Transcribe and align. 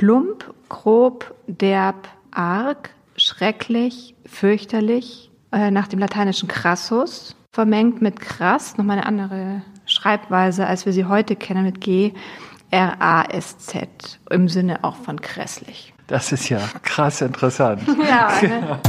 plump, 0.00 0.54
grob, 0.70 1.34
derb, 1.46 2.08
arg, 2.30 2.88
schrecklich, 3.16 4.14
fürchterlich, 4.24 5.30
äh, 5.52 5.70
nach 5.70 5.88
dem 5.88 5.98
lateinischen 5.98 6.48
crassus, 6.48 7.36
vermengt 7.52 8.00
mit 8.00 8.18
krass, 8.18 8.78
nochmal 8.78 8.96
eine 8.96 9.06
andere 9.06 9.60
Schreibweise, 9.84 10.66
als 10.66 10.86
wir 10.86 10.94
sie 10.94 11.04
heute 11.04 11.36
kennen 11.36 11.64
mit 11.64 11.82
G, 11.82 12.14
R-A-S-Z, 12.70 14.20
im 14.30 14.48
Sinne 14.48 14.84
auch 14.84 14.96
von 14.96 15.18
grässlich. 15.18 15.92
Das 16.06 16.32
ist 16.32 16.48
ja 16.48 16.60
krass 16.82 17.20
interessant. 17.20 17.82
ja, 18.08 18.40
ne? 18.40 18.80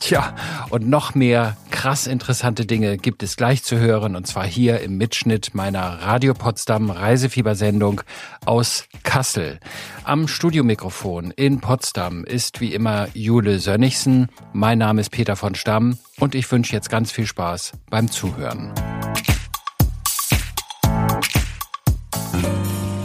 Tja, 0.00 0.34
und 0.68 0.86
noch 0.86 1.14
mehr 1.14 1.56
krass 1.86 2.08
interessante 2.08 2.66
Dinge 2.66 2.96
gibt 2.96 3.22
es 3.22 3.36
gleich 3.36 3.62
zu 3.62 3.78
hören, 3.78 4.16
und 4.16 4.26
zwar 4.26 4.44
hier 4.44 4.80
im 4.80 4.96
Mitschnitt 4.96 5.54
meiner 5.54 6.02
Radio 6.02 6.34
Potsdam 6.34 6.90
Reisefiebersendung 6.90 8.00
aus 8.44 8.88
Kassel. 9.04 9.60
Am 10.02 10.26
Studiomikrofon 10.26 11.30
in 11.30 11.60
Potsdam 11.60 12.24
ist 12.24 12.60
wie 12.60 12.74
immer 12.74 13.06
Jule 13.14 13.60
Sönnigsen. 13.60 14.30
Mein 14.52 14.78
Name 14.78 15.00
ist 15.00 15.10
Peter 15.10 15.36
von 15.36 15.54
Stamm 15.54 15.96
und 16.18 16.34
ich 16.34 16.50
wünsche 16.50 16.72
jetzt 16.72 16.90
ganz 16.90 17.12
viel 17.12 17.28
Spaß 17.28 17.74
beim 17.88 18.10
Zuhören. 18.10 18.72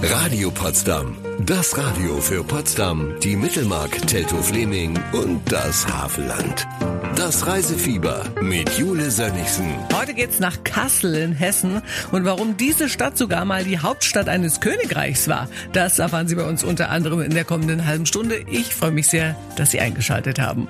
Radio 0.03 0.49
Potsdam. 0.49 1.15
Das 1.45 1.77
Radio 1.77 2.19
für 2.19 2.43
Potsdam, 2.43 3.13
die 3.21 3.35
Mittelmark, 3.35 3.91
Teltow-Fleming 4.07 4.99
und 5.11 5.39
das 5.51 5.87
Havelland. 5.87 6.67
Das 7.15 7.45
Reisefieber 7.45 8.23
mit 8.41 8.79
Jule 8.79 9.11
Sönnigsen. 9.11 9.75
Heute 9.93 10.15
geht's 10.15 10.39
nach 10.39 10.63
Kassel 10.63 11.13
in 11.13 11.33
Hessen. 11.33 11.83
Und 12.11 12.25
warum 12.25 12.57
diese 12.57 12.89
Stadt 12.89 13.15
sogar 13.15 13.45
mal 13.45 13.63
die 13.63 13.77
Hauptstadt 13.77 14.27
eines 14.27 14.59
Königreichs 14.59 15.27
war, 15.27 15.47
das 15.71 15.99
erfahren 15.99 16.27
Sie 16.27 16.35
bei 16.35 16.47
uns 16.47 16.63
unter 16.63 16.89
anderem 16.89 17.21
in 17.21 17.35
der 17.35 17.45
kommenden 17.45 17.85
halben 17.85 18.07
Stunde. 18.07 18.43
Ich 18.48 18.73
freue 18.73 18.91
mich 18.91 19.07
sehr, 19.07 19.35
dass 19.55 19.70
Sie 19.70 19.79
eingeschaltet 19.79 20.39
haben. 20.39 20.67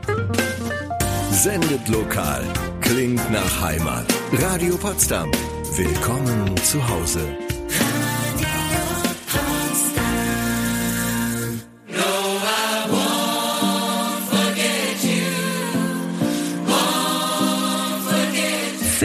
Sendet 1.31 1.87
lokal. 1.87 2.43
Klingt 2.81 3.31
nach 3.31 3.61
Heimat. 3.61 4.13
Radio 4.33 4.75
Potsdam. 4.75 5.31
Willkommen 5.77 6.57
zu 6.63 6.85
Hause. 6.89 7.21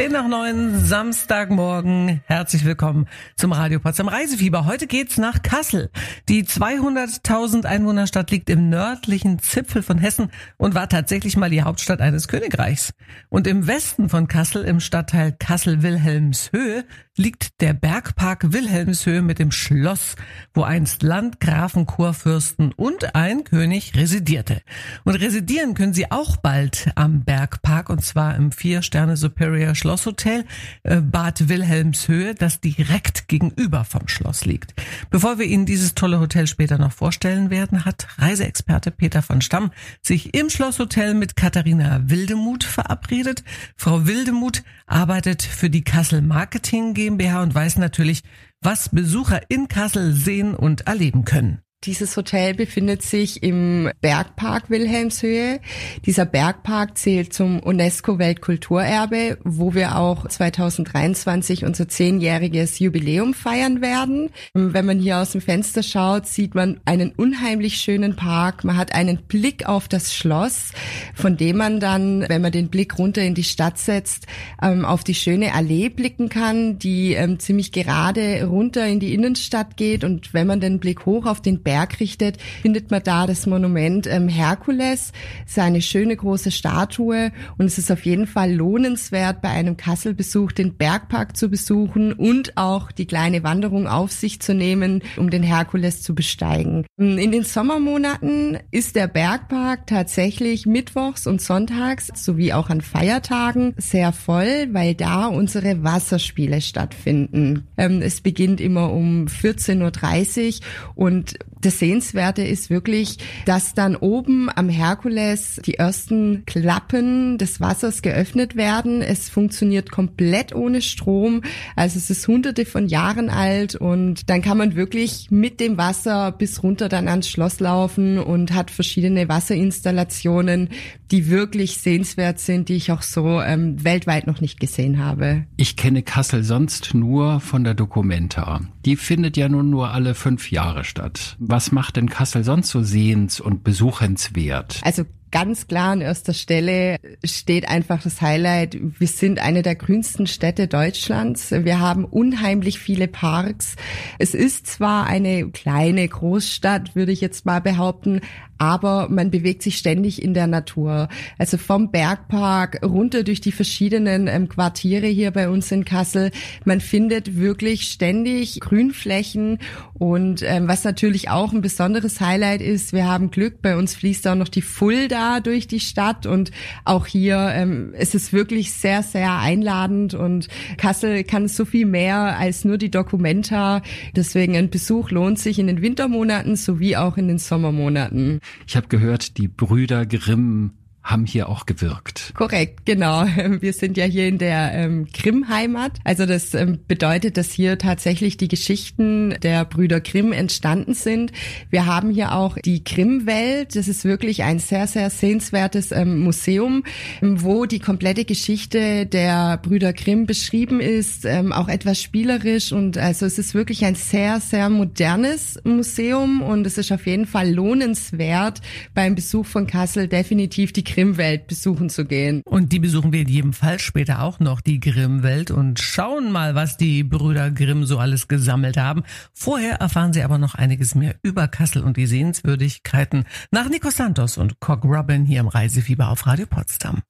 Zehn 0.07 0.13
nach 0.13 0.29
neun, 0.29 0.85
Samstagmorgen. 0.85 2.21
Herzlich 2.27 2.65
willkommen 2.65 3.09
zum 3.35 3.51
Radio 3.51 3.81
Potsdam 3.81 4.07
Reisefieber. 4.07 4.65
Heute 4.65 4.87
geht's 4.87 5.19
nach 5.19 5.43
Kassel. 5.43 5.91
Die 6.29 6.45
200.000 6.45 7.65
Einwohnerstadt 7.65 8.31
liegt 8.31 8.49
im 8.49 8.69
nördlichen 8.69 9.41
Zipfel 9.41 9.83
von 9.83 9.99
Hessen 9.99 10.31
und 10.59 10.77
war 10.77 10.89
tatsächlich 10.89 11.37
mal 11.37 11.51
die 11.51 11.65
Hauptstadt 11.65 12.01
eines 12.01 12.29
Königreichs. 12.29 12.93
Und 13.31 13.49
im 13.49 13.67
Westen 13.67 14.09
von 14.09 14.29
Kassel, 14.29 14.63
im 14.63 14.79
Stadtteil 14.79 15.33
Kassel-Wilhelmshöhe, 15.33 16.85
liegt 17.17 17.63
der 17.63 17.73
Bergpark 17.73 18.53
Wilhelmshöhe 18.53 19.23
mit 19.23 19.39
dem 19.39 19.51
Schloss, 19.51 20.17
wo 20.53 20.63
einst 20.63 21.03
Landgrafen, 21.03 21.87
Kurfürsten 21.87 22.73
und 22.73 23.15
ein 23.15 23.45
König 23.45 23.97
residierte. 23.97 24.61
Und 25.05 25.15
residieren 25.15 25.73
können 25.73 25.95
Sie 25.95 26.11
auch 26.11 26.37
bald 26.37 26.91
am 26.95 27.25
Bergpark 27.25 27.89
und 27.89 28.05
zwar 28.05 28.37
im 28.37 28.53
Vier-Sterne 28.53 29.17
Superior 29.17 29.75
Schlosshotel 29.75 30.45
äh, 30.83 31.01
Bad 31.01 31.49
Wilhelmshöhe, 31.49 32.35
das 32.35 32.61
direkt 32.61 33.29
gegenüber 33.29 33.85
vom 33.85 34.09
Schloss 34.09 34.45
liegt. 34.45 34.75
Bevor 35.09 35.39
wir 35.39 35.47
Ihnen 35.47 35.65
dieses 35.65 35.95
tolle 35.95 36.21
Hotel 36.21 36.47
später 36.47 36.77
noch 36.77 36.93
vorstellen 36.93 37.49
werden, 37.49 37.87
hat 37.87 38.07
Reiseexperte 38.19 38.91
Peter 38.91 39.23
von 39.23 39.41
Stamm 39.41 39.71
sich 40.03 40.35
im 40.35 40.51
Schlosshotel 40.51 41.15
mit 41.15 41.35
Katharina 41.35 42.03
Wildemuth 42.05 42.65
verabredet. 42.65 43.43
Frau 43.75 44.07
Wildemuth 44.07 44.63
arbeitet 44.87 45.43
für 45.43 45.71
die 45.71 45.83
Kassel 45.83 46.21
Marketing 46.21 46.93
GmbH 46.93 47.06
und 47.43 47.55
weiß 47.55 47.79
natürlich, 47.79 48.23
was 48.61 48.89
Besucher 48.89 49.41
in 49.49 49.69
Kassel 49.69 50.13
sehen 50.13 50.55
und 50.55 50.87
erleben 50.87 51.25
können. 51.25 51.61
Dieses 51.87 52.17
Hotel 52.17 52.55
befindet 52.55 53.03
sich 53.03 53.45
im 53.45 53.89
Bergpark 54.01 54.71
Wilhelmshöhe. 54.71 55.61
Dieser 56.05 56.27
Bergpark 56.27 56.99
zählt 56.99 57.33
zum 57.33 57.61
UNESCO-Weltkulturerbe, 57.61 59.39
wo 59.45 59.73
wir 59.73 59.97
auch 59.97 60.27
2023 60.27 61.65
unser 61.65 61.89
zehnjähriges 61.89 62.81
Jubiläum 62.81 63.35
feiern 63.35 63.83
werden. 63.83 64.31
Wenn 64.53 64.85
man 64.85 64.99
hier 64.99 65.19
aus 65.19 65.31
dem 65.31 65.41
Fenster 65.41 65.85
schaut, 65.85 66.27
sieht 66.27 66.57
man 66.57 66.81
einen 66.87 67.13
unheimlich 67.13 67.77
schönen 67.77 68.17
Park. 68.17 68.65
Man 68.65 68.77
hat 68.77 68.93
einen 68.93 69.19
Blick 69.19 69.69
auf 69.69 69.87
das 69.87 70.13
Schloss, 70.13 70.73
von 71.15 71.37
dem 71.37 71.57
man 71.57 71.79
dann, 71.79 72.29
wenn 72.29 72.43
man 72.43 72.51
den 72.51 72.67
Blick 72.67 72.99
runter 72.99 73.23
in 73.23 73.37
die 73.37 73.45
Stadt 73.45 73.79
setzt, 73.79 74.27
ähm, 74.61 74.85
auf 74.85 75.05
die 75.05 75.15
schöne 75.15 75.55
Allee 75.55 75.89
blicken 75.89 76.31
kann, 76.31 76.81
die 76.81 77.13
ähm, 77.13 77.39
ziemlich 77.39 77.71
gerade 77.71 78.45
runter 78.45 78.85
in 78.89 78.99
die 78.99 79.15
Innenstadt 79.15 79.77
geht. 79.77 80.03
Und 80.03 80.35
wenn 80.35 80.49
man 80.49 80.59
den 80.59 80.81
Blick 80.81 81.07
hoch 81.07 81.27
auf 81.27 81.41
den 81.41 81.63
Berg 81.63 81.76
richtet, 81.85 82.41
findet 82.63 82.91
man 82.91 83.03
da 83.03 83.27
das 83.27 83.47
Monument 83.47 84.07
ähm, 84.07 84.29
Herkules, 84.29 85.13
seine 85.47 85.83
schöne 85.83 86.17
große 86.17 86.51
Statue 86.51 87.33
und 87.59 87.67
es 87.67 87.79
ist 87.79 87.91
auf 87.91 88.05
jeden 88.05 88.27
Fall 88.27 88.53
lohnenswert, 88.53 89.43
bei 89.43 89.51
einem 89.51 89.77
Kasselbesuch 89.77 90.53
den 90.53 90.75
Bergpark 90.77 91.37
zu 91.37 91.49
besuchen 91.49 92.13
und 92.13 92.57
auch 92.57 92.93
die 92.93 93.07
kleine 93.07 93.43
Wanderung 93.43 93.87
auf 93.87 94.13
sich 94.13 94.41
zu 94.41 94.55
nehmen, 94.55 95.03
um 95.17 95.31
den 95.31 95.43
Herkules 95.43 96.03
zu 96.03 96.15
besteigen. 96.15 96.85
In 96.97 97.31
den 97.31 97.45
Sommermonaten 97.45 98.59
ist 98.71 98.97
der 98.97 99.07
Bergpark 99.07 99.87
tatsächlich 99.87 100.67
mittwochs 100.67 101.27
und 101.27 101.41
sonntags 101.41 102.11
sowie 102.15 102.53
auch 102.53 102.71
an 102.71 102.81
Feiertagen 102.81 103.75
sehr 103.77 104.13
voll, 104.13 104.69
weil 104.73 104.95
da 104.95 105.27
unsere 105.27 105.85
Wasserspiele 105.85 106.61
stattfinden. 106.61 107.67
Ähm, 107.77 108.03
es 108.03 108.21
beginnt 108.21 108.61
immer 108.61 108.93
um 108.93 109.27
14.30 109.27 110.61
Uhr 110.61 111.05
und 111.07 111.35
das 111.67 111.81
Sehenswerte 111.81 112.43
ist 112.43 112.71
wirklich, 112.71 113.19
dass 113.45 113.75
dann 113.75 113.97
oben 113.97 114.49
am 114.55 114.69
Herkules 114.69 115.61
die 115.67 115.75
ersten 115.75 116.45
Klappen 116.47 117.39
des 117.39 117.61
Wassers 117.61 118.03
geöffnet 118.03 118.55
werden. 118.55 119.03
Es 119.03 119.29
funktioniert 119.29 119.91
komplett 119.91 120.55
ohne 120.55 120.81
Strom. 120.81 121.43
Also 121.75 121.99
es 121.99 122.09
ist 122.09 122.29
hunderte 122.29 122.67
von 122.67 122.87
Jahren 122.87 123.31
alt 123.31 123.75
und 123.75 124.31
dann 124.31 124.43
kann 124.43 124.59
man 124.59 124.77
wirklich 124.77 125.27
mit 125.31 125.59
dem 125.59 125.77
Wasser 125.77 126.31
bis 126.31 126.63
runter 126.63 126.89
dann 126.89 127.09
ans 127.09 127.29
Schloss 127.29 127.59
laufen 127.59 128.19
und 128.19 128.55
hat 128.55 128.71
verschiedene 128.71 129.29
Wasserinstallationen, 129.29 130.69
die 131.11 131.29
wirklich 131.29 131.79
sehenswert 131.79 132.39
sind, 132.39 132.69
die 132.69 132.75
ich 132.75 132.93
auch 132.93 133.03
so 133.03 133.41
ähm, 133.41 133.83
weltweit 133.83 134.29
noch 134.29 134.41
nicht 134.41 134.61
gesehen 134.61 134.99
habe. 134.99 135.47
Ich 135.57 135.77
kenne 135.77 136.03
Kassel 136.03 136.45
sonst 136.45 136.95
nur 136.95 137.41
von 137.41 137.65
der 137.65 137.75
Documenta. 137.75 138.61
Die 138.85 138.97
findet 138.97 139.37
ja 139.37 139.49
nun 139.49 139.71
nur 139.71 139.91
alle 139.91 140.15
fünf 140.15 140.53
Jahre 140.53 140.85
statt. 140.85 141.37
Was 141.57 141.73
macht 141.73 141.97
denn 141.97 142.11
Kassel 142.11 142.45
sonst 142.45 142.69
so 142.69 142.83
sehens- 142.83 143.41
und 143.41 143.65
besuchenswert? 143.65 144.83
Also 144.85 145.05
ganz 145.39 145.67
klar 145.67 145.91
an 145.91 146.01
erster 146.01 146.33
Stelle 146.33 146.97
steht 147.23 147.69
einfach 147.69 148.03
das 148.03 148.23
Highlight. 148.23 148.79
Wir 148.99 149.07
sind 149.07 149.39
eine 149.39 149.61
der 149.61 149.75
grünsten 149.75 150.27
Städte 150.27 150.67
Deutschlands. 150.67 151.51
Wir 151.51 151.79
haben 151.79 152.07
unheimlich 152.07 152.79
viele 152.79 153.07
Parks. 153.07 153.77
Es 154.19 154.33
ist 154.33 154.67
zwar 154.67 155.05
eine 155.05 155.51
kleine 155.51 156.09
Großstadt, 156.09 156.97
würde 156.97 157.13
ich 157.13 157.21
jetzt 157.21 157.45
mal 157.45 157.61
behaupten, 157.61 158.23
aber 158.57 159.09
man 159.11 159.31
bewegt 159.31 159.63
sich 159.63 159.77
ständig 159.77 160.23
in 160.23 160.33
der 160.33 160.47
Natur. 160.47 161.09
Also 161.37 161.59
vom 161.59 161.91
Bergpark 161.91 162.83
runter 162.83 163.23
durch 163.23 163.43
die 163.43 163.53
verschiedenen 163.53 164.29
ähm, 164.29 164.49
Quartiere 164.49 165.07
hier 165.07 165.31
bei 165.31 165.51
uns 165.51 165.71
in 165.71 165.85
Kassel. 165.85 166.31
Man 166.65 166.81
findet 166.81 167.37
wirklich 167.37 167.91
ständig 167.91 168.61
Grünflächen 168.61 169.59
und 169.93 170.43
ähm, 170.43 170.69
was 170.69 170.85
natürlich 170.85 171.29
auch 171.29 171.53
ein 171.53 171.61
besonderes 171.61 172.23
Highlight 172.23 172.63
ist, 172.63 172.95
wir 172.95 173.07
haben 173.07 173.31
Glück, 173.31 173.61
bei 173.61 173.77
uns 173.77 173.95
fließt 173.95 174.27
auch 174.29 174.35
noch 174.35 174.49
die 174.49 174.63
Fulda 174.63 175.26
durch 175.43 175.67
die 175.67 175.81
Stadt 175.81 176.27
und 176.27 176.51
auch 176.85 177.07
hier 177.07 177.51
ähm, 177.53 177.95
ist 177.95 178.15
es 178.15 178.33
wirklich 178.33 178.73
sehr, 178.73 179.03
sehr 179.03 179.39
einladend 179.39 180.15
und 180.15 180.49
Kassel 180.79 181.25
kann 181.25 181.49
so 181.49 181.65
viel 181.65 181.87
mehr 181.87 182.39
als 182.39 182.65
nur 182.65 182.79
die 182.79 182.91
Dokumenta. 182.91 183.83
Deswegen 184.15 184.57
ein 184.57 184.71
Besuch 184.71 185.11
lohnt 185.11 185.39
sich 185.39 185.59
in 185.59 185.67
den 185.67 185.83
Wintermonaten 185.83 186.57
sowie 186.57 186.97
auch 186.97 187.17
in 187.17 187.29
den 187.29 187.39
Sommermonaten. 187.39 188.41
Ich 188.67 188.77
habe 188.77 188.89
gehört, 188.89 189.39
die 189.39 189.49
Brüder 189.49 190.07
Grimm 190.07 190.73
haben 191.07 191.25
hier 191.25 191.49
auch 191.49 191.67
gewirkt. 191.67 192.33
Korrekt, 192.35 192.85
genau. 192.85 193.25
Wir 193.61 193.73
sind 193.73 193.97
ja 193.97 194.05
hier 194.05 194.27
in 194.27 194.39
der 194.39 194.73
ähm, 194.75 195.07
Grimm-Heimat. 195.13 195.93
Also 196.03 196.27
das 196.27 196.53
ähm, 196.55 196.81
bedeutet, 196.89 197.37
dass 197.37 197.53
hier 197.53 197.79
tatsächlich 197.79 198.37
die 198.37 198.49
Geschichten 198.49 199.37
der 199.41 199.65
Brüder 199.65 200.01
Grimm 200.01 200.33
entstanden 200.33 200.95
sind. 200.95 201.31
Wir 201.71 201.87
haben 201.87 202.11
hier 202.11 202.35
auch 202.35 202.59
die 202.59 202.83
Grimm-Welt. 202.83 203.77
Das 203.77 203.87
ist 203.87 204.05
wirklich 204.05 204.43
ein 204.43 204.59
sehr, 204.59 204.89
sehr 204.89 205.09
sehenswertes 205.11 205.93
ähm, 205.93 206.19
Museum, 206.19 206.83
ähm, 207.23 207.41
wo 207.41 207.67
die 207.67 207.79
komplette 207.79 208.25
Geschichte 208.25 209.07
der 209.07 209.59
Brüder 209.59 209.93
Grimm 209.93 210.27
beschrieben 210.27 210.81
ist, 210.81 211.25
ähm, 211.25 211.53
auch 211.53 211.69
etwas 211.69 212.03
spielerisch. 212.03 212.73
Und 212.73 212.99
also 212.99 213.27
es 213.27 213.39
ist 213.39 213.55
wirklich 213.55 213.85
ein 213.85 213.95
sehr, 213.95 214.41
sehr 214.41 214.69
modernes 214.71 215.61
Museum 215.63 216.43
und 216.43 216.67
es 216.67 216.79
ist 216.79 216.91
auf 216.91 217.07
jeden 217.07 217.27
Fall 217.27 217.53
lohnenswert, 217.53 218.61
beim 218.93 219.15
Besuch 219.15 219.47
von 219.47 219.69
Kassel 219.69 220.09
definitiv 220.09 220.73
die 220.73 220.83
Grimmwelt 220.97 221.47
besuchen 221.47 221.91
zu 221.91 222.07
gehen. 222.07 222.41
Und 222.47 222.73
die 222.73 222.79
besuchen 222.79 223.13
wir 223.13 223.21
in 223.21 223.29
jedem 223.29 223.53
Fall 223.53 223.79
später 223.79 224.23
auch 224.23 224.41
noch, 224.41 224.63
die 224.63 224.81
Grimmwelt, 224.81 225.51
und 225.51 225.79
schauen 225.79 226.33
mal, 226.33 226.55
was 226.55 226.79
die 226.79 227.05
Brüder 227.05 227.51
Grimm 227.51 227.85
so 227.85 227.99
alles 227.99 228.29
gesammelt 228.29 228.79
haben. 228.79 229.03
Vorher 229.35 229.75
erfahren 229.75 230.15
Sie 230.15 230.23
aber 230.23 230.39
noch 230.39 230.55
einiges 230.55 230.95
mehr 230.95 231.15
über 231.23 231.49
Kassel 231.49 231.83
und 231.83 231.99
die 231.99 232.07
Sehenswürdigkeiten 232.07 233.27
nach 233.51 233.69
Nico 233.69 233.91
Santos 233.91 234.39
und 234.39 234.59
Cock 234.61 234.85
Robin 234.85 235.27
hier 235.27 235.41
im 235.41 235.49
Reisefieber 235.49 236.09
auf 236.09 236.27
Radio 236.27 236.47
Potsdam. 236.47 237.03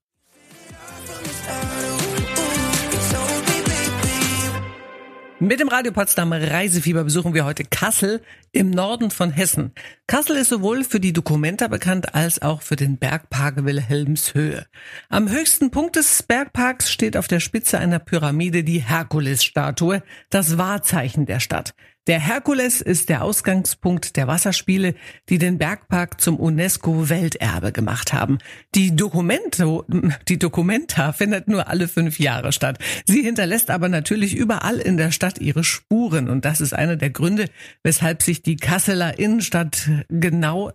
Mit 5.38 5.61
dem 5.61 5.69
Radio 5.69 5.93
Potsdam 5.93 6.33
Reisefieber 6.33 7.05
besuchen 7.05 7.35
wir 7.35 7.44
heute 7.44 7.62
Kassel 7.62 8.23
im 8.53 8.71
Norden 8.71 9.11
von 9.11 9.31
Hessen. 9.31 9.73
Kassel 10.06 10.37
ist 10.37 10.49
sowohl 10.49 10.83
für 10.83 10.99
die 10.99 11.12
Dokumenta 11.12 11.69
bekannt 11.69 12.15
als 12.15 12.41
auch 12.41 12.62
für 12.62 12.75
den 12.75 12.97
Bergpark 12.97 13.62
Wilhelmshöhe. 13.62 14.65
Am 15.11 15.31
höchsten 15.31 15.71
Punkt 15.71 15.97
des 15.97 16.23
Bergparks 16.23 16.91
steht 16.91 17.19
auf 17.19 17.29
der 17.29 17.41
Spitze 17.41 17.79
einer 17.79 17.99
Pyramide 17.99 18.65
die 18.65 18.79
Herkulesstatue, 18.79 20.03
das 20.31 20.56
Wahrzeichen 20.56 21.27
der 21.27 21.41
Stadt. 21.41 21.75
Der 22.06 22.20
Herkules 22.20 22.81
ist 22.81 23.08
der 23.08 23.25
Ausgangspunkt 23.25 24.17
der 24.17 24.29
Wasserspiele, 24.29 24.94
die 25.29 25.38
den 25.38 25.58
Bergpark 25.58 26.20
zum 26.20 26.38
UNESCO-Welterbe 26.38 27.73
gemacht 27.73 28.12
haben. 28.12 28.38
Die 28.76 28.94
Documento, 28.94 29.85
die 30.29 30.38
Documenta 30.38 31.12
findet 31.12 31.49
nur 31.49 31.67
alle 31.67 31.88
fünf 31.88 32.20
Jahre 32.20 32.53
statt. 32.53 32.79
Sie 33.06 33.23
hinterlässt 33.23 33.70
aber 33.70 33.88
natürlich 33.88 34.37
überall 34.37 34.79
in 34.79 34.97
der 34.97 35.11
Stadt 35.11 35.41
ihre 35.41 35.64
Spuren 35.64 36.31
und 36.31 36.44
das 36.44 36.61
ist 36.61 36.75
einer 36.75 36.94
der 36.94 37.11
Gründe, 37.11 37.47
weshalb 37.82 38.23
sich 38.23 38.41
die 38.41 38.56
Kasseler 38.56 39.19
Innenstadt 39.19 39.91
genau 40.09 40.70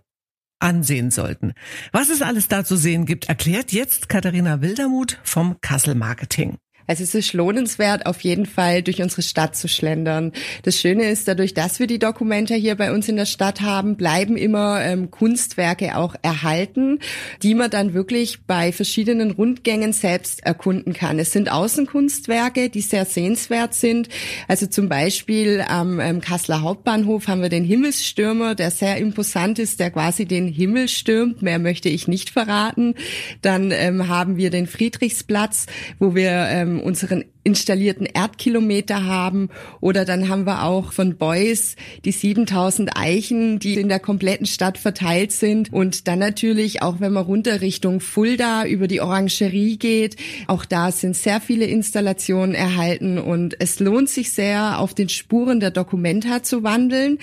ansehen 0.58 1.10
sollten. 1.10 1.54
Was 1.92 2.10
es 2.10 2.20
alles 2.20 2.48
da 2.48 2.62
zu 2.62 2.76
sehen 2.76 3.06
gibt, 3.06 3.30
erklärt 3.30 3.72
jetzt 3.72 4.10
Katharina 4.10 4.60
Wildermuth 4.60 5.18
vom 5.24 5.60
Kassel 5.62 5.94
Marketing. 5.94 6.58
Also 6.92 7.04
es 7.04 7.14
ist 7.14 7.32
lohnenswert, 7.32 8.04
auf 8.04 8.20
jeden 8.20 8.44
Fall 8.44 8.82
durch 8.82 9.00
unsere 9.00 9.22
Stadt 9.22 9.56
zu 9.56 9.66
schlendern. 9.66 10.30
Das 10.62 10.78
Schöne 10.78 11.08
ist, 11.08 11.26
dadurch, 11.26 11.54
dass 11.54 11.80
wir 11.80 11.86
die 11.86 11.98
Dokumenta 11.98 12.52
hier 12.52 12.74
bei 12.74 12.92
uns 12.92 13.08
in 13.08 13.16
der 13.16 13.24
Stadt 13.24 13.62
haben, 13.62 13.96
bleiben 13.96 14.36
immer 14.36 14.84
ähm, 14.84 15.10
Kunstwerke 15.10 15.96
auch 15.96 16.14
erhalten, 16.20 16.98
die 17.42 17.54
man 17.54 17.70
dann 17.70 17.94
wirklich 17.94 18.42
bei 18.42 18.72
verschiedenen 18.72 19.30
Rundgängen 19.30 19.94
selbst 19.94 20.44
erkunden 20.44 20.92
kann. 20.92 21.18
Es 21.18 21.32
sind 21.32 21.50
Außenkunstwerke, 21.50 22.68
die 22.68 22.82
sehr 22.82 23.06
sehenswert 23.06 23.72
sind. 23.72 24.10
Also 24.46 24.66
zum 24.66 24.90
Beispiel 24.90 25.64
am 25.66 25.98
ähm, 25.98 26.20
Kasseler 26.20 26.60
Hauptbahnhof 26.60 27.26
haben 27.26 27.40
wir 27.40 27.48
den 27.48 27.64
Himmelsstürmer, 27.64 28.54
der 28.54 28.70
sehr 28.70 28.98
imposant 28.98 29.58
ist, 29.58 29.80
der 29.80 29.90
quasi 29.92 30.26
den 30.26 30.46
Himmel 30.46 30.88
stürmt. 30.88 31.40
Mehr 31.40 31.58
möchte 31.58 31.88
ich 31.88 32.06
nicht 32.06 32.28
verraten. 32.28 32.96
Dann 33.40 33.70
ähm, 33.70 34.08
haben 34.08 34.36
wir 34.36 34.50
den 34.50 34.66
Friedrichsplatz, 34.66 35.64
wo 35.98 36.14
wir 36.14 36.48
ähm, 36.50 36.81
unseren 36.82 37.24
installierten 37.44 38.06
Erdkilometer 38.06 39.04
haben. 39.04 39.48
Oder 39.80 40.04
dann 40.04 40.28
haben 40.28 40.46
wir 40.46 40.64
auch 40.64 40.92
von 40.92 41.16
Beuys 41.16 41.76
die 42.04 42.12
7000 42.12 42.96
Eichen, 42.96 43.58
die 43.58 43.74
in 43.74 43.88
der 43.88 44.00
kompletten 44.00 44.46
Stadt 44.46 44.78
verteilt 44.78 45.32
sind. 45.32 45.72
Und 45.72 46.08
dann 46.08 46.18
natürlich, 46.18 46.82
auch 46.82 47.00
wenn 47.00 47.12
man 47.12 47.24
runter 47.24 47.60
Richtung 47.60 48.00
Fulda 48.00 48.66
über 48.66 48.88
die 48.88 49.00
Orangerie 49.00 49.76
geht, 49.76 50.16
auch 50.46 50.64
da 50.64 50.92
sind 50.92 51.16
sehr 51.16 51.40
viele 51.40 51.66
Installationen 51.66 52.54
erhalten. 52.54 53.18
Und 53.18 53.56
es 53.60 53.80
lohnt 53.80 54.08
sich 54.08 54.32
sehr, 54.32 54.78
auf 54.78 54.94
den 54.94 55.08
Spuren 55.08 55.60
der 55.60 55.70
Dokumenta 55.70 56.42
zu 56.42 56.62
wandeln 56.62 57.18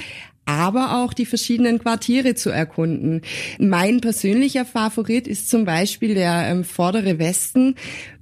aber 0.50 1.04
auch 1.04 1.14
die 1.14 1.28
verschiedenen 1.28 1.78
Quartiere 1.78 2.34
zu 2.34 2.50
erkunden. 2.50 3.22
Mein 3.60 4.02
persönlicher 4.02 4.66
Favorit 4.66 5.28
ist 5.28 5.48
zum 5.48 5.64
Beispiel 5.64 6.16
der 6.16 6.48
ähm, 6.48 6.64
vordere 6.64 7.20
Westen, 7.20 7.76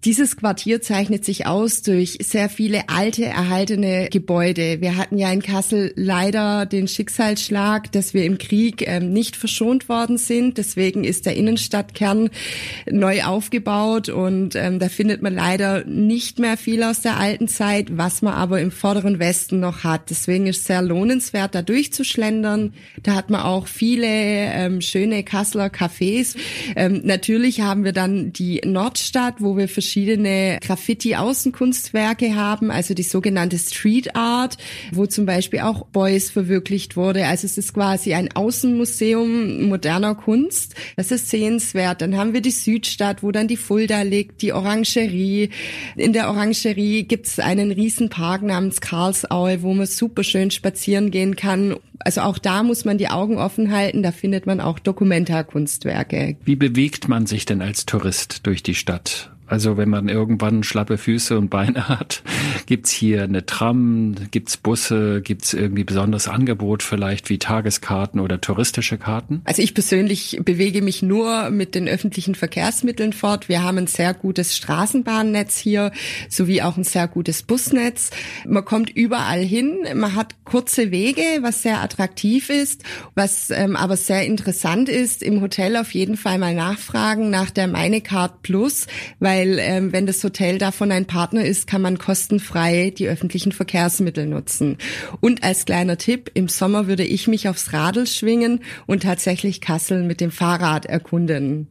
dieses 0.06 0.38
Quartier 0.38 0.82
zeichnet 0.82 1.26
sich 1.26 1.48
aus 1.48 1.82
durch 1.82 2.20
sehr 2.22 2.50
viele 2.50 2.88
alte, 2.88 3.26
erhaltene 3.26 4.10
Gebäude. 4.12 4.80
Wir 4.80 4.96
hatten 4.96 5.18
ja 5.18 5.32
in 5.32 5.42
Kassel 5.42 5.92
leider 5.96 6.66
den 6.68 6.88
Schicksalsschlag, 6.88 7.92
dass 7.92 8.14
wir 8.14 8.24
im 8.24 8.38
Krieg 8.38 8.88
ähm, 8.88 9.12
nicht 9.12 9.36
verschont 9.36 9.90
worden 9.90 10.18
sind. 10.18 10.60
Deswegen 10.60 11.04
ist 11.04 11.26
der 11.26 11.36
Innenstadtkern 11.36 12.30
neu 12.90 13.24
aufgebaut 13.24 14.10
und 14.10 14.56
ähm, 14.56 14.78
da 14.80 14.88
findet 14.88 15.22
man 15.22 15.34
leider 15.34 15.84
nicht 15.86 16.38
mehr 16.38 16.58
viel 16.58 16.84
aus 16.84 17.02
der 17.02 17.18
alten 17.18 17.48
Zeit, 17.48 17.98
was 17.98 18.22
man 18.22 18.34
aber 18.34 18.62
im 18.62 18.72
vorderen 18.72 19.18
Westen 19.18 19.60
noch 19.60 19.84
hat. 19.84 20.12
Deswegen 20.12 20.46
ist 20.46 20.60
es 20.60 20.66
sehr 20.66 20.84
lohnenswert, 20.84 21.56
da 21.56 21.64
durchzuschlendern. 21.64 22.74
Da 23.02 23.16
hat 23.16 23.32
man 23.32 23.42
auch 23.42 23.68
viele 23.68 24.08
ähm, 24.08 24.80
schöne 24.82 25.24
Kasseler 25.24 25.68
Cafés. 25.68 26.36
Ähm, 26.76 27.02
natürlich 27.04 27.62
haben 27.62 27.84
wir 27.84 27.94
dann 27.94 28.32
die 28.32 28.62
Nordstadt, 28.64 29.36
wo 29.40 29.58
wir 29.58 29.68
verschiedene 29.88 30.60
Graffiti-Außenkunstwerke 30.62 32.36
haben, 32.36 32.72
also 32.72 32.94
die 32.94 33.04
sogenannte 33.04 33.58
Street 33.58 34.18
Art, 34.18 34.58
wo 34.92 35.06
zum 35.06 35.26
Beispiel 35.26 35.62
auch 35.62 35.86
Beuys 35.86 36.30
verwirklicht 36.30 36.98
wurde. 36.98 37.26
Also 37.26 37.46
es 37.46 37.58
ist 37.58 37.74
quasi 37.74 38.14
ein 38.14 38.30
Außenmuseum 38.36 39.64
moderner 39.70 40.16
Kunst. 40.16 40.76
Das 40.98 41.12
ist 41.12 41.30
sehenswert. 41.30 42.02
Dann 42.02 42.18
haben 42.18 42.34
wir 42.34 42.42
die 42.42 42.52
Südstadt, 42.52 43.24
wo 43.24 43.32
dann 43.32 43.48
die 43.48 43.56
Fulda 43.56 44.02
liegt, 44.02 44.42
die 44.42 44.52
Orangerie. 44.52 45.52
In 45.96 46.12
der 46.12 46.28
Orangerie 46.28 47.04
gibt's 47.04 47.40
einen 47.40 47.72
Riesenpark 47.72 48.42
namens 48.42 48.82
Karlsaue, 48.82 49.62
wo 49.62 49.74
man 49.74 49.86
super 49.88 50.26
schön 50.26 50.52
spazieren 50.52 51.12
gehen 51.12 51.38
kann. 51.38 51.78
Also 52.00 52.22
auch 52.22 52.40
da 52.40 52.62
muss 52.62 52.84
man 52.84 52.98
die 52.98 53.08
Augen 53.08 53.38
offen 53.38 53.72
halten, 53.72 54.04
da 54.04 54.12
findet 54.12 54.48
man 54.48 54.60
auch 54.60 54.80
Dokumentarkunstwerke. 54.80 56.36
Wie 56.44 56.58
bewegt 56.58 57.08
man 57.08 57.26
sich 57.26 57.46
denn 57.46 57.62
als 57.62 57.86
Tourist 57.86 58.46
durch 58.46 58.64
die 58.64 58.76
Stadt? 58.76 59.32
Also 59.48 59.78
wenn 59.78 59.90
man 59.90 60.10
irgendwann 60.10 60.64
schlappe 60.64 60.98
Füße 60.98 61.38
und 61.38 61.50
Beine 61.50 61.88
hat, 61.90 62.22
gibt's 62.66 62.92
hier 62.92 63.24
eine 63.24 63.46
Tram, 63.46 64.16
gibt's 64.32 64.58
Busse, 64.58 65.22
gibt's 65.22 65.54
irgendwie 65.54 65.84
besonderes 65.84 66.28
Angebot 66.28 66.84
vielleicht 66.84 67.30
wie 67.30 67.40
Tageskarten 67.40 68.20
oder 68.20 68.42
touristische 68.42 68.98
Karten? 68.98 69.42
Also 69.46 69.62
ich 69.62 69.74
persönlich 69.74 70.40
bewege 70.44 70.82
mich 70.82 71.02
nur 71.02 71.50
mit 71.50 71.76
den 71.76 71.88
öffentlichen 71.88 72.36
Verkehrsmitteln 72.36 73.14
fort. 73.14 73.50
Wir 73.50 73.64
haben 73.64 73.78
ein 73.78 73.88
sehr 73.88 74.14
gutes 74.14 74.56
Straßenbahnnetz 74.56 75.58
hier, 75.58 75.92
sowie 76.30 76.62
auch 76.62 76.78
ein 76.78 76.84
sehr 76.84 77.08
gutes 77.08 77.44
Busnetz. 77.44 78.12
Man 78.46 78.66
kommt 78.66 78.90
überall 78.90 79.42
hin, 79.42 79.86
man 79.96 80.16
hat 80.16 80.36
kurze 80.44 80.92
Wege, 80.92 81.24
was 81.42 81.62
sehr 81.62 81.82
attraktiv 81.82 82.50
ist, 82.50 82.84
was 83.16 83.50
ähm, 83.50 83.76
aber 83.76 83.98
sehr 83.98 84.26
interessant 84.26 84.90
ist, 84.90 85.24
im 85.24 85.42
Hotel 85.42 85.76
auf 85.78 85.92
jeden 85.94 86.18
Fall 86.18 86.38
mal 86.38 86.54
nachfragen 86.54 87.30
nach 87.30 87.52
der 87.52 87.68
Meine 87.68 88.02
Card 88.02 88.42
Plus, 88.42 88.88
weil 89.20 89.37
weil 89.38 89.60
ähm, 89.60 89.94
wenn 89.94 90.08
das 90.08 90.24
Hotel 90.24 90.58
davon 90.58 90.92
ein 90.92 91.06
Partner 91.06 91.46
ist, 91.46 91.68
kann 91.68 91.82
man 91.82 92.00
kostenfrei 92.00 92.92
die 92.98 93.08
öffentlichen 93.08 93.52
Verkehrsmittel 93.52 94.26
nutzen. 94.26 94.78
Und 95.20 95.44
als 95.44 95.66
kleiner 95.66 95.98
Tipp, 95.98 96.32
im 96.34 96.48
Sommer 96.48 96.88
würde 96.88 97.04
ich 97.04 97.28
mich 97.28 97.48
aufs 97.48 97.72
Radl 97.72 98.08
schwingen 98.08 98.62
und 98.88 99.04
tatsächlich 99.04 99.62
Kassel 99.62 100.04
mit 100.04 100.22
dem 100.22 100.32
Fahrrad 100.32 100.88
erkunden. 100.88 101.68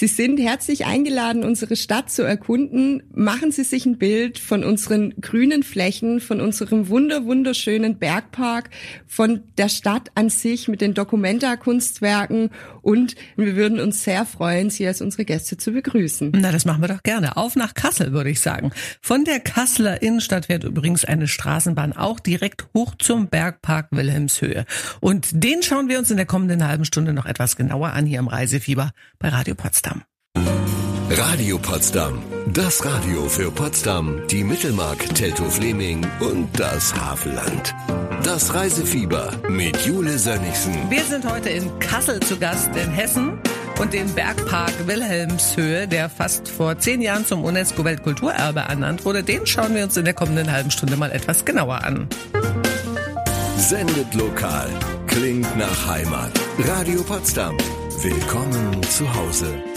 Sie 0.00 0.06
sind 0.06 0.40
herzlich 0.40 0.86
eingeladen, 0.86 1.44
unsere 1.44 1.76
Stadt 1.76 2.10
zu 2.10 2.22
erkunden. 2.22 3.02
Machen 3.12 3.50
Sie 3.50 3.64
sich 3.64 3.84
ein 3.84 3.98
Bild 3.98 4.38
von 4.38 4.64
unseren 4.64 5.10
grünen 5.20 5.62
Flächen, 5.62 6.20
von 6.20 6.40
unserem 6.40 6.88
wunder 6.88 7.26
wunderschönen 7.26 7.98
Bergpark, 7.98 8.70
von 9.06 9.42
der 9.58 9.68
Stadt 9.68 10.10
an 10.14 10.30
sich 10.30 10.68
mit 10.68 10.80
den 10.80 10.94
Dokumenta-Kunstwerken 10.94 12.48
und 12.82 13.14
wir 13.36 13.56
würden 13.56 13.80
uns 13.80 14.04
sehr 14.04 14.26
freuen, 14.26 14.70
Sie 14.70 14.86
als 14.86 15.00
unsere 15.00 15.24
Gäste 15.24 15.56
zu 15.56 15.72
begrüßen. 15.72 16.32
Na, 16.34 16.52
das 16.52 16.64
machen 16.64 16.82
wir 16.82 16.88
doch 16.88 17.02
gerne. 17.02 17.36
Auf 17.36 17.56
nach 17.56 17.74
Kassel, 17.74 18.12
würde 18.12 18.30
ich 18.30 18.40
sagen. 18.40 18.72
Von 19.00 19.24
der 19.24 19.40
Kasseler 19.40 20.02
Innenstadt 20.02 20.46
fährt 20.46 20.64
übrigens 20.64 21.04
eine 21.04 21.28
Straßenbahn 21.28 21.92
auch 21.92 22.20
direkt 22.20 22.66
hoch 22.74 22.94
zum 22.98 23.28
Bergpark 23.28 23.88
Wilhelmshöhe. 23.90 24.64
Und 25.00 25.28
den 25.32 25.62
schauen 25.62 25.88
wir 25.88 25.98
uns 25.98 26.10
in 26.10 26.16
der 26.16 26.26
kommenden 26.26 26.66
halben 26.66 26.84
Stunde 26.84 27.12
noch 27.12 27.26
etwas 27.26 27.56
genauer 27.56 27.90
an 27.90 28.06
hier 28.06 28.18
im 28.18 28.28
Reisefieber 28.28 28.90
bei 29.18 29.28
Radio 29.28 29.54
Potsdam. 29.54 30.02
Radio 31.10 31.58
Potsdam. 31.58 32.22
Das 32.54 32.84
Radio 32.84 33.28
für 33.28 33.50
Potsdam, 33.50 34.22
die 34.30 34.44
Mittelmark, 34.44 34.98
Teltow-Fleming 35.14 36.06
und 36.20 36.48
das 36.58 36.94
Havelland. 36.94 37.74
Das 38.22 38.52
Reisefieber 38.54 39.32
mit 39.48 39.76
Jule 39.86 40.18
Sönnigsen. 40.18 40.74
Wir 40.90 41.04
sind 41.04 41.30
heute 41.30 41.48
in 41.48 41.78
Kassel 41.78 42.20
zu 42.20 42.38
Gast 42.38 42.68
in 42.76 42.90
Hessen 42.90 43.38
und 43.80 43.92
den 43.92 44.12
Bergpark 44.14 44.72
Wilhelmshöhe, 44.86 45.88
der 45.88 46.10
fast 46.10 46.48
vor 46.48 46.78
zehn 46.78 47.00
Jahren 47.00 47.24
zum 47.24 47.44
UNESCO-Weltkulturerbe 47.44 48.60
ernannt 48.60 49.04
wurde, 49.04 49.22
den 49.22 49.46
schauen 49.46 49.74
wir 49.74 49.84
uns 49.84 49.96
in 49.96 50.04
der 50.04 50.14
kommenden 50.14 50.52
halben 50.52 50.70
Stunde 50.70 50.96
mal 50.96 51.10
etwas 51.12 51.44
genauer 51.44 51.82
an. 51.82 52.08
Sendet 53.56 54.14
lokal. 54.14 54.68
Klingt 55.06 55.56
nach 55.56 55.86
Heimat. 55.88 56.32
Radio 56.58 57.02
Potsdam. 57.02 57.56
Willkommen 58.02 58.82
zu 58.82 59.12
Hause. 59.14 59.69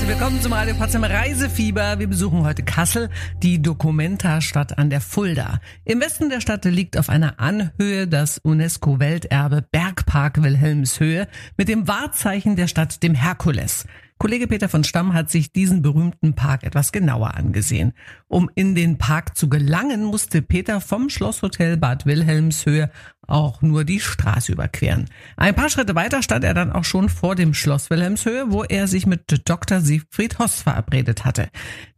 Herzlich 0.00 0.18
willkommen 0.18 0.40
zum 0.40 0.54
Radio 0.54 0.74
Potsdam 0.74 1.04
Reisefieber. 1.04 1.98
Wir 1.98 2.06
besuchen 2.06 2.42
heute 2.42 2.62
Kassel, 2.62 3.10
die 3.42 3.60
Documenta-Stadt 3.60 4.78
an 4.78 4.88
der 4.88 5.02
Fulda. 5.02 5.60
Im 5.84 6.00
Westen 6.00 6.30
der 6.30 6.40
Stadt 6.40 6.64
liegt 6.64 6.96
auf 6.96 7.10
einer 7.10 7.38
Anhöhe 7.38 8.08
das 8.08 8.38
UNESCO-Welterbe 8.38 9.62
Bergpark 9.70 10.42
Wilhelmshöhe 10.42 11.28
mit 11.58 11.68
dem 11.68 11.86
Wahrzeichen 11.86 12.56
der 12.56 12.66
Stadt, 12.66 13.02
dem 13.02 13.14
Herkules. 13.14 13.84
Kollege 14.16 14.46
Peter 14.46 14.70
von 14.70 14.84
Stamm 14.84 15.12
hat 15.12 15.30
sich 15.30 15.52
diesen 15.52 15.82
berühmten 15.82 16.34
Park 16.34 16.64
etwas 16.64 16.92
genauer 16.92 17.34
angesehen. 17.34 17.92
Um 18.26 18.50
in 18.54 18.74
den 18.74 18.96
Park 18.96 19.36
zu 19.36 19.50
gelangen, 19.50 20.04
musste 20.04 20.40
Peter 20.40 20.80
vom 20.80 21.10
Schlosshotel 21.10 21.76
Bad 21.76 22.06
Wilhelmshöhe 22.06 22.90
auch 23.26 23.62
nur 23.62 23.84
die 23.84 24.00
Straße 24.00 24.52
überqueren. 24.52 25.06
Ein 25.36 25.54
paar 25.54 25.70
Schritte 25.70 25.94
weiter 25.94 26.22
stand 26.22 26.44
er 26.44 26.54
dann 26.54 26.72
auch 26.72 26.84
schon 26.84 27.08
vor 27.08 27.34
dem 27.34 27.54
Schloss 27.54 27.90
Wilhelmshöhe, 27.90 28.46
wo 28.48 28.64
er 28.64 28.88
sich 28.88 29.06
mit 29.06 29.48
Dr. 29.48 29.80
Siegfried 29.80 30.38
Hoss 30.38 30.62
verabredet 30.62 31.24
hatte. 31.24 31.48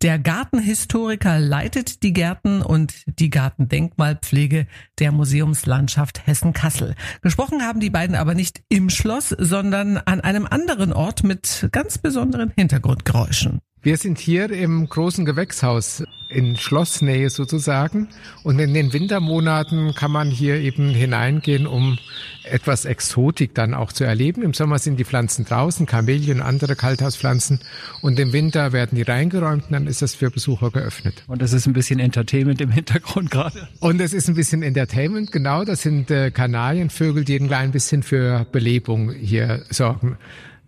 Der 0.02 0.18
Gartenhistoriker 0.18 1.38
leitet 1.38 2.02
die 2.02 2.12
Gärten 2.12 2.62
und 2.62 2.94
die 3.06 3.30
Gartendenkmalpflege 3.30 4.66
der 4.98 5.12
Museumslandschaft 5.12 6.26
Hessen-Kassel. 6.26 6.94
Gesprochen 7.22 7.62
haben 7.62 7.80
die 7.80 7.90
beiden 7.90 8.16
aber 8.16 8.34
nicht 8.34 8.62
im 8.68 8.90
Schloss, 8.90 9.30
sondern 9.30 9.96
an 9.96 10.20
einem 10.20 10.46
anderen 10.46 10.92
Ort 10.92 11.24
mit 11.24 11.68
ganz 11.72 11.98
besonderen 11.98 12.52
Hintergrundgeräuschen. 12.56 13.60
Wir 13.84 13.96
sind 13.96 14.20
hier 14.20 14.48
im 14.50 14.88
großen 14.88 15.24
Gewächshaus 15.24 16.04
in 16.28 16.56
Schlossnähe 16.56 17.30
sozusagen. 17.30 18.08
Und 18.44 18.60
in 18.60 18.74
den 18.74 18.92
Wintermonaten 18.92 19.92
kann 19.96 20.12
man 20.12 20.30
hier 20.30 20.56
eben 20.56 20.90
hineingehen, 20.90 21.66
um 21.66 21.98
etwas 22.44 22.84
Exotik 22.84 23.54
dann 23.54 23.74
auch 23.74 23.92
zu 23.92 24.04
erleben. 24.04 24.42
Im 24.42 24.54
Sommer 24.54 24.78
sind 24.78 24.98
die 24.98 25.04
Pflanzen 25.04 25.44
draußen, 25.44 25.86
Kamelien 25.86 26.38
und 26.38 26.46
andere 26.46 26.76
Kalthauspflanzen. 26.76 27.58
Und 28.02 28.20
im 28.20 28.32
Winter 28.32 28.72
werden 28.72 28.94
die 28.94 29.02
reingeräumt 29.02 29.64
und 29.64 29.72
dann 29.72 29.88
ist 29.88 30.00
das 30.00 30.14
für 30.14 30.30
Besucher 30.30 30.70
geöffnet. 30.70 31.24
Und 31.26 31.42
es 31.42 31.52
ist 31.52 31.66
ein 31.66 31.72
bisschen 31.72 31.98
Entertainment 31.98 32.60
im 32.60 32.70
Hintergrund 32.70 33.32
gerade. 33.32 33.68
Und 33.80 34.00
es 34.00 34.12
ist 34.12 34.28
ein 34.28 34.36
bisschen 34.36 34.62
Entertainment, 34.62 35.32
genau. 35.32 35.64
Das 35.64 35.82
sind 35.82 36.08
äh, 36.10 36.30
Kanarienvögel, 36.30 37.24
die 37.24 37.34
ein 37.34 37.48
klein 37.48 37.72
bisschen 37.72 38.04
für 38.04 38.46
Belebung 38.52 39.12
hier 39.12 39.64
sorgen. 39.70 40.18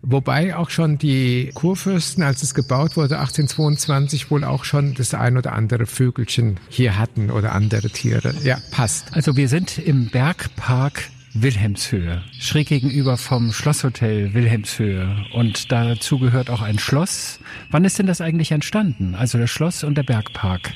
Wobei 0.07 0.55
auch 0.55 0.69
schon 0.69 0.99
die 0.99 1.49
Kurfürsten, 1.55 2.23
als 2.23 2.43
es 2.43 2.53
gebaut 2.53 2.95
wurde, 2.95 3.17
1822 3.19 4.29
wohl 4.29 4.43
auch 4.43 4.63
schon 4.63 4.93
das 4.93 5.15
ein 5.15 5.35
oder 5.35 5.53
andere 5.53 5.87
Vögelchen 5.87 6.59
hier 6.69 6.99
hatten 6.99 7.31
oder 7.31 7.53
andere 7.53 7.89
Tiere. 7.89 8.35
Ja, 8.43 8.59
passt. 8.69 9.15
Also 9.15 9.35
wir 9.35 9.49
sind 9.49 9.79
im 9.79 10.09
Bergpark 10.09 11.09
Wilhelmshöhe, 11.33 12.23
schräg 12.39 12.67
gegenüber 12.67 13.17
vom 13.17 13.51
Schlosshotel 13.51 14.33
Wilhelmshöhe. 14.33 15.25
Und 15.33 15.71
dazu 15.71 16.19
gehört 16.19 16.51
auch 16.51 16.61
ein 16.61 16.79
Schloss. 16.79 17.39
Wann 17.71 17.83
ist 17.83 17.97
denn 17.97 18.05
das 18.05 18.21
eigentlich 18.21 18.51
entstanden? 18.51 19.15
Also 19.15 19.39
das 19.39 19.49
Schloss 19.49 19.83
und 19.83 19.95
der 19.95 20.03
Bergpark. 20.03 20.71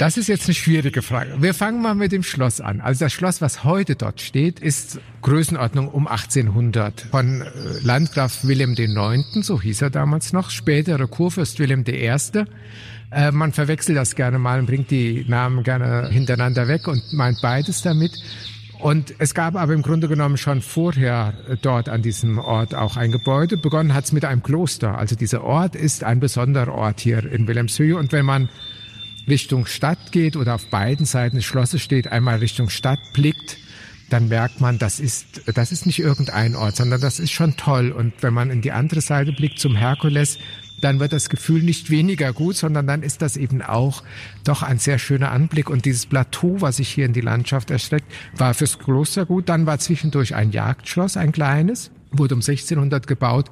Das 0.00 0.16
ist 0.16 0.28
jetzt 0.28 0.46
eine 0.46 0.54
schwierige 0.54 1.02
Frage. 1.02 1.42
Wir 1.42 1.52
fangen 1.52 1.82
mal 1.82 1.94
mit 1.94 2.10
dem 2.10 2.22
Schloss 2.22 2.62
an. 2.62 2.80
Also 2.80 3.04
das 3.04 3.12
Schloss, 3.12 3.42
was 3.42 3.64
heute 3.64 3.96
dort 3.96 4.22
steht, 4.22 4.58
ist 4.58 4.98
Größenordnung 5.20 5.88
um 5.88 6.08
1800 6.08 7.02
von 7.10 7.42
äh, 7.42 7.44
Landgraf 7.82 8.42
Wilhelm 8.42 8.72
IX., 8.78 9.46
so 9.46 9.60
hieß 9.60 9.82
er 9.82 9.90
damals 9.90 10.32
noch, 10.32 10.48
spätere 10.48 11.06
Kurfürst 11.06 11.58
Wilhelm 11.58 11.84
I. 11.86 12.10
Äh, 13.10 13.30
man 13.30 13.52
verwechselt 13.52 13.98
das 13.98 14.14
gerne 14.14 14.38
mal 14.38 14.58
und 14.58 14.64
bringt 14.64 14.90
die 14.90 15.26
Namen 15.28 15.64
gerne 15.64 16.08
hintereinander 16.08 16.66
weg 16.66 16.88
und 16.88 17.12
meint 17.12 17.42
beides 17.42 17.82
damit. 17.82 18.12
Und 18.78 19.12
es 19.18 19.34
gab 19.34 19.54
aber 19.54 19.74
im 19.74 19.82
Grunde 19.82 20.08
genommen 20.08 20.38
schon 20.38 20.62
vorher 20.62 21.34
dort 21.60 21.90
an 21.90 22.00
diesem 22.00 22.38
Ort 22.38 22.74
auch 22.74 22.96
ein 22.96 23.12
Gebäude. 23.12 23.58
Begonnen 23.58 23.92
hat 23.92 24.04
es 24.04 24.12
mit 24.12 24.24
einem 24.24 24.42
Kloster. 24.42 24.96
Also 24.96 25.14
dieser 25.14 25.44
Ort 25.44 25.76
ist 25.76 26.04
ein 26.04 26.20
besonderer 26.20 26.72
Ort 26.72 27.00
hier 27.00 27.30
in 27.30 27.46
Wilhelmshöhe. 27.46 27.98
Und 27.98 28.12
wenn 28.12 28.24
man 28.24 28.48
Richtung 29.28 29.66
Stadt 29.66 30.12
geht 30.12 30.36
oder 30.36 30.54
auf 30.54 30.66
beiden 30.66 31.06
Seiten 31.06 31.36
des 31.36 31.44
Schlosses 31.44 31.82
steht, 31.82 32.08
einmal 32.08 32.38
Richtung 32.38 32.68
Stadt 32.68 33.00
blickt, 33.12 33.58
dann 34.10 34.28
merkt 34.28 34.60
man, 34.60 34.78
das 34.78 34.98
ist, 34.98 35.42
das 35.54 35.72
ist 35.72 35.86
nicht 35.86 36.00
irgendein 36.00 36.56
Ort, 36.56 36.76
sondern 36.76 37.00
das 37.00 37.20
ist 37.20 37.30
schon 37.30 37.56
toll. 37.56 37.92
Und 37.92 38.12
wenn 38.22 38.34
man 38.34 38.50
in 38.50 38.60
die 38.60 38.72
andere 38.72 39.00
Seite 39.00 39.32
blickt 39.32 39.58
zum 39.58 39.76
Herkules, 39.76 40.38
dann 40.80 40.98
wird 40.98 41.12
das 41.12 41.28
Gefühl 41.28 41.62
nicht 41.62 41.90
weniger 41.90 42.32
gut, 42.32 42.56
sondern 42.56 42.86
dann 42.86 43.02
ist 43.02 43.22
das 43.22 43.36
eben 43.36 43.62
auch 43.62 44.02
doch 44.44 44.62
ein 44.62 44.78
sehr 44.78 44.98
schöner 44.98 45.30
Anblick. 45.30 45.70
Und 45.70 45.84
dieses 45.84 46.06
Plateau, 46.06 46.60
was 46.60 46.78
sich 46.78 46.88
hier 46.88 47.06
in 47.06 47.12
die 47.12 47.20
Landschaft 47.20 47.70
erstreckt, 47.70 48.10
war 48.36 48.54
fürs 48.54 48.78
Kloster 48.78 49.26
gut. 49.26 49.48
Dann 49.48 49.66
war 49.66 49.78
zwischendurch 49.78 50.34
ein 50.34 50.50
Jagdschloss, 50.50 51.16
ein 51.16 51.32
kleines, 51.32 51.90
wurde 52.10 52.34
um 52.34 52.40
1600 52.40 53.06
gebaut. 53.06 53.50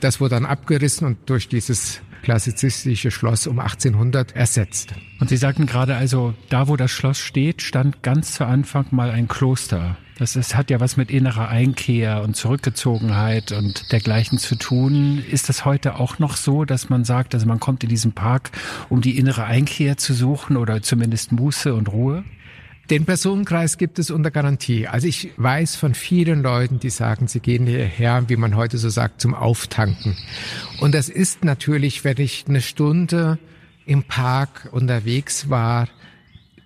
Das 0.00 0.20
wurde 0.20 0.36
dann 0.36 0.46
abgerissen 0.46 1.06
und 1.06 1.18
durch 1.26 1.48
dieses 1.48 2.00
klassizistische 2.22 3.10
Schloss 3.10 3.46
um 3.46 3.58
1800 3.58 4.34
ersetzt. 4.34 4.94
Und 5.20 5.28
Sie 5.28 5.36
sagten 5.36 5.66
gerade 5.66 5.96
also, 5.96 6.34
da 6.48 6.68
wo 6.68 6.76
das 6.76 6.90
Schloss 6.90 7.18
steht, 7.18 7.62
stand 7.62 8.02
ganz 8.02 8.34
zu 8.34 8.46
Anfang 8.46 8.86
mal 8.90 9.10
ein 9.10 9.28
Kloster. 9.28 9.96
Das 10.18 10.34
ist, 10.34 10.56
hat 10.56 10.68
ja 10.68 10.80
was 10.80 10.96
mit 10.96 11.12
innerer 11.12 11.48
Einkehr 11.48 12.22
und 12.22 12.34
Zurückgezogenheit 12.34 13.52
und 13.52 13.92
dergleichen 13.92 14.38
zu 14.38 14.56
tun. 14.56 15.22
Ist 15.30 15.48
das 15.48 15.64
heute 15.64 15.94
auch 15.94 16.18
noch 16.18 16.36
so, 16.36 16.64
dass 16.64 16.88
man 16.88 17.04
sagt, 17.04 17.34
also 17.34 17.46
man 17.46 17.60
kommt 17.60 17.84
in 17.84 17.88
diesen 17.88 18.12
Park, 18.12 18.50
um 18.88 19.00
die 19.00 19.16
innere 19.16 19.44
Einkehr 19.44 19.96
zu 19.96 20.14
suchen 20.14 20.56
oder 20.56 20.82
zumindest 20.82 21.30
Muße 21.30 21.72
und 21.72 21.92
Ruhe? 21.92 22.24
Den 22.90 23.04
Personenkreis 23.04 23.76
gibt 23.76 23.98
es 23.98 24.10
unter 24.10 24.30
Garantie. 24.30 24.86
Also 24.86 25.08
ich 25.08 25.30
weiß 25.36 25.76
von 25.76 25.92
vielen 25.94 26.42
Leuten, 26.42 26.80
die 26.80 26.88
sagen, 26.88 27.28
sie 27.28 27.40
gehen 27.40 27.66
hierher, 27.66 28.24
wie 28.28 28.36
man 28.36 28.56
heute 28.56 28.78
so 28.78 28.88
sagt, 28.88 29.20
zum 29.20 29.34
Auftanken. 29.34 30.16
Und 30.80 30.94
das 30.94 31.10
ist 31.10 31.44
natürlich, 31.44 32.04
wenn 32.04 32.18
ich 32.18 32.46
eine 32.48 32.62
Stunde 32.62 33.38
im 33.84 34.04
Park 34.04 34.70
unterwegs 34.72 35.50
war, 35.50 35.88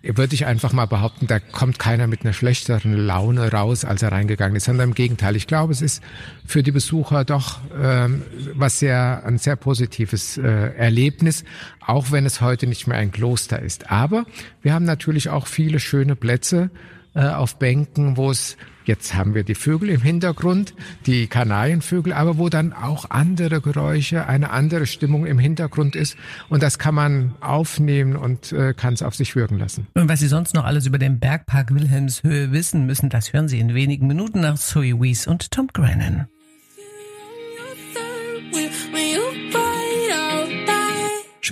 würde 0.02 0.34
ich 0.34 0.46
einfach 0.46 0.72
mal 0.72 0.86
behaupten, 0.86 1.26
da 1.26 1.38
kommt 1.38 1.78
keiner 1.78 2.06
mit 2.06 2.22
einer 2.22 2.32
schlechteren 2.32 2.94
Laune 2.94 3.52
raus, 3.52 3.84
als 3.84 4.02
er 4.02 4.10
reingegangen 4.10 4.56
ist, 4.56 4.64
sondern 4.64 4.90
im 4.90 4.94
Gegenteil. 4.94 5.36
Ich 5.36 5.46
glaube, 5.46 5.72
es 5.72 5.80
ist 5.80 6.02
für 6.44 6.62
die 6.62 6.72
Besucher 6.72 7.24
doch 7.24 7.60
ähm, 7.80 8.22
was 8.54 8.80
sehr 8.80 9.22
ein 9.24 9.38
sehr 9.38 9.56
positives 9.56 10.38
äh, 10.38 10.74
Erlebnis, 10.74 11.44
auch 11.80 12.10
wenn 12.10 12.26
es 12.26 12.40
heute 12.40 12.66
nicht 12.66 12.86
mehr 12.86 12.98
ein 12.98 13.12
Kloster 13.12 13.60
ist. 13.60 13.90
Aber 13.90 14.24
wir 14.60 14.74
haben 14.74 14.84
natürlich 14.84 15.28
auch 15.28 15.46
viele 15.46 15.78
schöne 15.78 16.16
Plätze 16.16 16.70
äh, 17.14 17.26
auf 17.26 17.58
Bänken, 17.58 18.16
wo 18.16 18.30
es 18.30 18.56
Jetzt 18.84 19.14
haben 19.14 19.34
wir 19.34 19.44
die 19.44 19.54
Vögel 19.54 19.90
im 19.90 20.00
Hintergrund, 20.00 20.74
die 21.06 21.26
Kanarienvögel, 21.26 22.12
aber 22.12 22.38
wo 22.38 22.48
dann 22.48 22.72
auch 22.72 23.10
andere 23.10 23.60
Geräusche, 23.60 24.26
eine 24.26 24.50
andere 24.50 24.86
Stimmung 24.86 25.26
im 25.26 25.38
Hintergrund 25.38 25.94
ist. 25.94 26.16
Und 26.48 26.62
das 26.62 26.78
kann 26.78 26.94
man 26.94 27.34
aufnehmen 27.40 28.16
und 28.16 28.52
äh, 28.52 28.74
kann 28.74 28.94
es 28.94 29.02
auf 29.02 29.14
sich 29.14 29.36
wirken 29.36 29.58
lassen. 29.58 29.86
Und 29.94 30.08
was 30.08 30.20
Sie 30.20 30.28
sonst 30.28 30.54
noch 30.54 30.64
alles 30.64 30.86
über 30.86 30.98
den 30.98 31.20
Bergpark 31.20 31.74
Wilhelmshöhe 31.74 32.52
wissen 32.52 32.86
müssen, 32.86 33.08
das 33.08 33.32
hören 33.32 33.48
Sie 33.48 33.60
in 33.60 33.74
wenigen 33.74 34.06
Minuten 34.06 34.40
nach 34.40 34.58
Zoe 34.58 35.00
Wees 35.00 35.26
und 35.26 35.50
Tom 35.50 35.68
Grennan. 35.72 36.26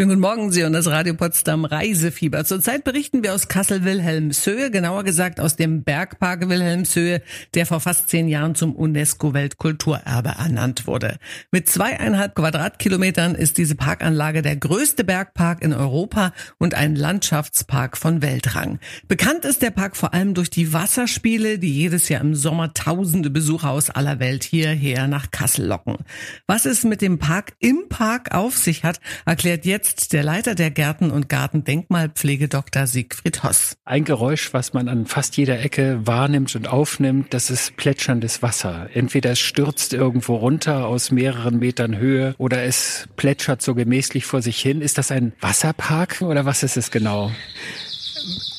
Schönen 0.00 0.12
guten 0.12 0.23
Morgen, 0.23 0.50
Sie 0.50 0.62
und 0.62 0.73
das 0.73 0.87
Radio 0.87 1.12
Potsdam 1.12 1.66
Reisefieber. 1.66 2.47
Zurzeit 2.47 2.85
berichten 2.85 3.23
wir 3.23 3.35
aus 3.35 3.49
Kassel-Wilhelmshöhe, 3.49 4.71
genauer 4.71 5.04
gesagt 5.04 5.40
aus 5.40 5.57
dem 5.57 5.83
Bergpark 5.83 6.49
Wilhelmshöhe, 6.49 7.21
der 7.52 7.66
vor 7.66 7.80
fast 7.80 8.09
zehn 8.09 8.26
Jahren 8.26 8.54
zum 8.54 8.75
UNESCO-Weltkulturerbe 8.75 10.30
ernannt 10.38 10.87
wurde. 10.87 11.19
Mit 11.50 11.69
zweieinhalb 11.69 12.35
Quadratkilometern 12.35 13.35
ist 13.35 13.59
diese 13.59 13.75
Parkanlage 13.75 14.40
der 14.40 14.57
größte 14.57 15.04
Bergpark 15.04 15.62
in 15.62 15.75
Europa 15.75 16.33
und 16.57 16.73
ein 16.73 16.97
Landschaftspark 16.97 17.99
von 17.99 18.23
Weltrang. 18.23 18.78
Bekannt 19.07 19.45
ist 19.45 19.61
der 19.61 19.71
Park 19.71 19.99
vor 19.99 20.14
allem 20.14 20.33
durch 20.33 20.49
die 20.49 20.73
Wasserspiele, 20.73 21.59
die 21.59 21.75
jedes 21.75 22.09
Jahr 22.09 22.23
im 22.23 22.35
Sommer 22.35 22.73
tausende 22.73 23.28
Besucher 23.28 23.69
aus 23.69 23.90
aller 23.90 24.19
Welt 24.19 24.45
hierher 24.45 25.09
nach 25.09 25.30
Kassel 25.30 25.66
locken. 25.66 25.99
Was 26.47 26.64
es 26.64 26.85
mit 26.85 27.02
dem 27.02 27.19
Park 27.19 27.52
im 27.59 27.90
Park 27.90 28.35
auf 28.35 28.57
sich 28.57 28.83
hat, 28.83 28.99
erklärt 29.26 29.66
jetzt 29.66 29.89
jetzt 29.90 30.12
der 30.12 30.23
Leiter 30.23 30.54
der 30.54 30.70
Gärten- 30.70 31.11
und 31.11 31.28
Gartendenkmalpflege 31.28 32.49
Dr. 32.49 32.87
Siegfried 32.87 33.42
Hoss. 33.42 33.76
Ein 33.85 34.04
Geräusch, 34.04 34.52
was 34.52 34.73
man 34.73 34.88
an 34.88 35.06
fast 35.06 35.37
jeder 35.37 35.61
Ecke 35.61 36.00
wahrnimmt 36.04 36.54
und 36.54 36.68
aufnimmt, 36.68 37.35
das 37.35 37.50
ist 37.50 37.76
plätscherndes 37.76 38.42
Wasser. 38.42 38.88
Entweder 38.94 39.32
es 39.32 39.40
stürzt 39.40 39.92
irgendwo 39.92 40.37
runter 40.37 40.87
aus 40.87 41.11
mehreren 41.11 41.59
Metern 41.59 41.99
Höhe 41.99 42.35
oder 42.38 42.62
es 42.62 43.09
plätschert 43.16 43.62
so 43.62 43.75
gemächlich 43.75 44.26
vor 44.26 44.42
sich 44.42 44.61
hin. 44.61 44.80
Ist 44.80 44.99
das 44.99 45.11
ein 45.11 45.32
Wasserpark 45.40 46.23
oder 46.23 46.44
was 46.44 46.62
ist 46.62 46.76
es 46.76 46.90
genau? 46.90 47.32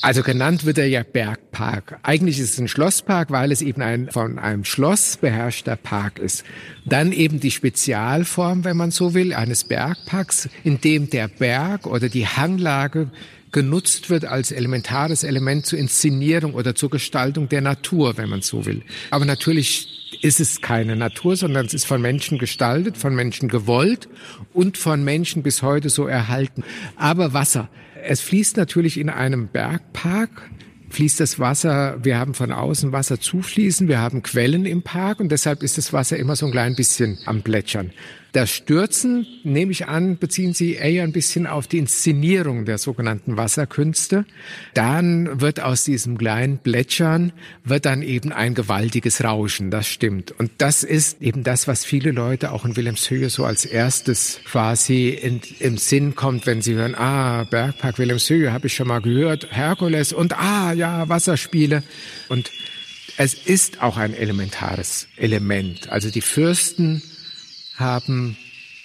Also 0.01 0.23
genannt 0.23 0.65
wird 0.65 0.79
er 0.79 0.87
ja 0.87 1.03
Bergpark. 1.03 1.99
Eigentlich 2.01 2.39
ist 2.39 2.53
es 2.53 2.59
ein 2.59 2.67
Schlosspark, 2.67 3.29
weil 3.29 3.51
es 3.51 3.61
eben 3.61 3.83
ein 3.83 4.09
von 4.09 4.39
einem 4.39 4.65
Schloss 4.65 5.17
beherrschter 5.17 5.75
Park 5.75 6.17
ist. 6.17 6.43
Dann 6.85 7.11
eben 7.11 7.39
die 7.39 7.51
Spezialform, 7.51 8.63
wenn 8.63 8.77
man 8.77 8.89
so 8.89 9.13
will, 9.13 9.31
eines 9.33 9.63
Bergparks, 9.63 10.49
in 10.63 10.81
dem 10.81 11.11
der 11.11 11.27
Berg 11.27 11.85
oder 11.85 12.09
die 12.09 12.25
Hanglage 12.25 13.11
genutzt 13.51 14.09
wird 14.09 14.25
als 14.25 14.51
elementares 14.51 15.23
Element 15.23 15.67
zur 15.67 15.77
Inszenierung 15.77 16.55
oder 16.55 16.73
zur 16.73 16.89
Gestaltung 16.89 17.47
der 17.49 17.61
Natur, 17.61 18.17
wenn 18.17 18.29
man 18.29 18.41
so 18.41 18.65
will. 18.65 18.81
Aber 19.11 19.25
natürlich 19.25 20.17
ist 20.21 20.39
es 20.39 20.61
keine 20.61 20.95
Natur, 20.95 21.35
sondern 21.35 21.67
es 21.67 21.73
ist 21.73 21.85
von 21.85 22.01
Menschen 22.01 22.39
gestaltet, 22.39 22.97
von 22.97 23.13
Menschen 23.13 23.49
gewollt 23.49 24.09
und 24.53 24.77
von 24.77 25.03
Menschen 25.03 25.43
bis 25.43 25.61
heute 25.61 25.89
so 25.89 26.07
erhalten. 26.07 26.63
Aber 26.95 27.33
Wasser 27.33 27.69
es 28.03 28.21
fließt 28.21 28.57
natürlich 28.57 28.99
in 28.99 29.09
einem 29.09 29.47
Bergpark, 29.47 30.29
fließt 30.89 31.19
das 31.19 31.39
Wasser, 31.39 31.97
wir 32.03 32.17
haben 32.17 32.33
von 32.33 32.51
außen 32.51 32.91
Wasser 32.91 33.19
zufließen, 33.19 33.87
wir 33.87 33.99
haben 33.99 34.23
Quellen 34.23 34.65
im 34.65 34.81
Park 34.81 35.19
und 35.19 35.29
deshalb 35.31 35.63
ist 35.63 35.77
das 35.77 35.93
Wasser 35.93 36.17
immer 36.17 36.35
so 36.35 36.45
ein 36.45 36.51
klein 36.51 36.75
bisschen 36.75 37.17
am 37.25 37.41
Plätschern. 37.41 37.91
Das 38.33 38.49
Stürzen, 38.49 39.27
nehme 39.43 39.73
ich 39.73 39.87
an, 39.87 40.17
beziehen 40.17 40.53
Sie 40.53 40.75
eher 40.75 41.03
ein 41.03 41.11
bisschen 41.11 41.47
auf 41.47 41.67
die 41.67 41.79
Inszenierung 41.79 42.63
der 42.63 42.77
sogenannten 42.77 43.35
Wasserkünste. 43.35 44.25
Dann 44.73 45.41
wird 45.41 45.59
aus 45.59 45.83
diesem 45.83 46.17
kleinen 46.17 46.57
Plätschern, 46.57 47.33
wird 47.65 47.85
dann 47.85 48.01
eben 48.01 48.31
ein 48.31 48.53
gewaltiges 48.53 49.21
Rauschen, 49.21 49.69
das 49.69 49.87
stimmt. 49.87 50.31
Und 50.31 50.49
das 50.59 50.83
ist 50.83 51.21
eben 51.21 51.43
das, 51.43 51.67
was 51.67 51.83
viele 51.83 52.11
Leute 52.11 52.53
auch 52.53 52.63
in 52.63 52.77
Wilhelmshöhe 52.77 53.29
so 53.29 53.43
als 53.43 53.65
erstes 53.65 54.39
quasi 54.45 55.09
in, 55.09 55.41
im 55.59 55.77
Sinn 55.77 56.15
kommt, 56.15 56.45
wenn 56.45 56.61
sie 56.61 56.75
hören, 56.75 56.95
ah, 56.95 57.43
Bergpark 57.43 57.99
Wilhelmshöhe, 57.99 58.53
habe 58.53 58.67
ich 58.67 58.75
schon 58.75 58.87
mal 58.87 59.01
gehört, 59.01 59.47
Herkules 59.51 60.13
und 60.13 60.39
ah, 60.39 60.71
ja, 60.71 61.09
Wasserspiele. 61.09 61.83
Und 62.29 62.49
es 63.17 63.33
ist 63.33 63.81
auch 63.81 63.97
ein 63.97 64.13
elementares 64.13 65.07
Element. 65.17 65.89
Also 65.89 66.09
die 66.09 66.21
Fürsten 66.21 67.03
haben 67.81 68.37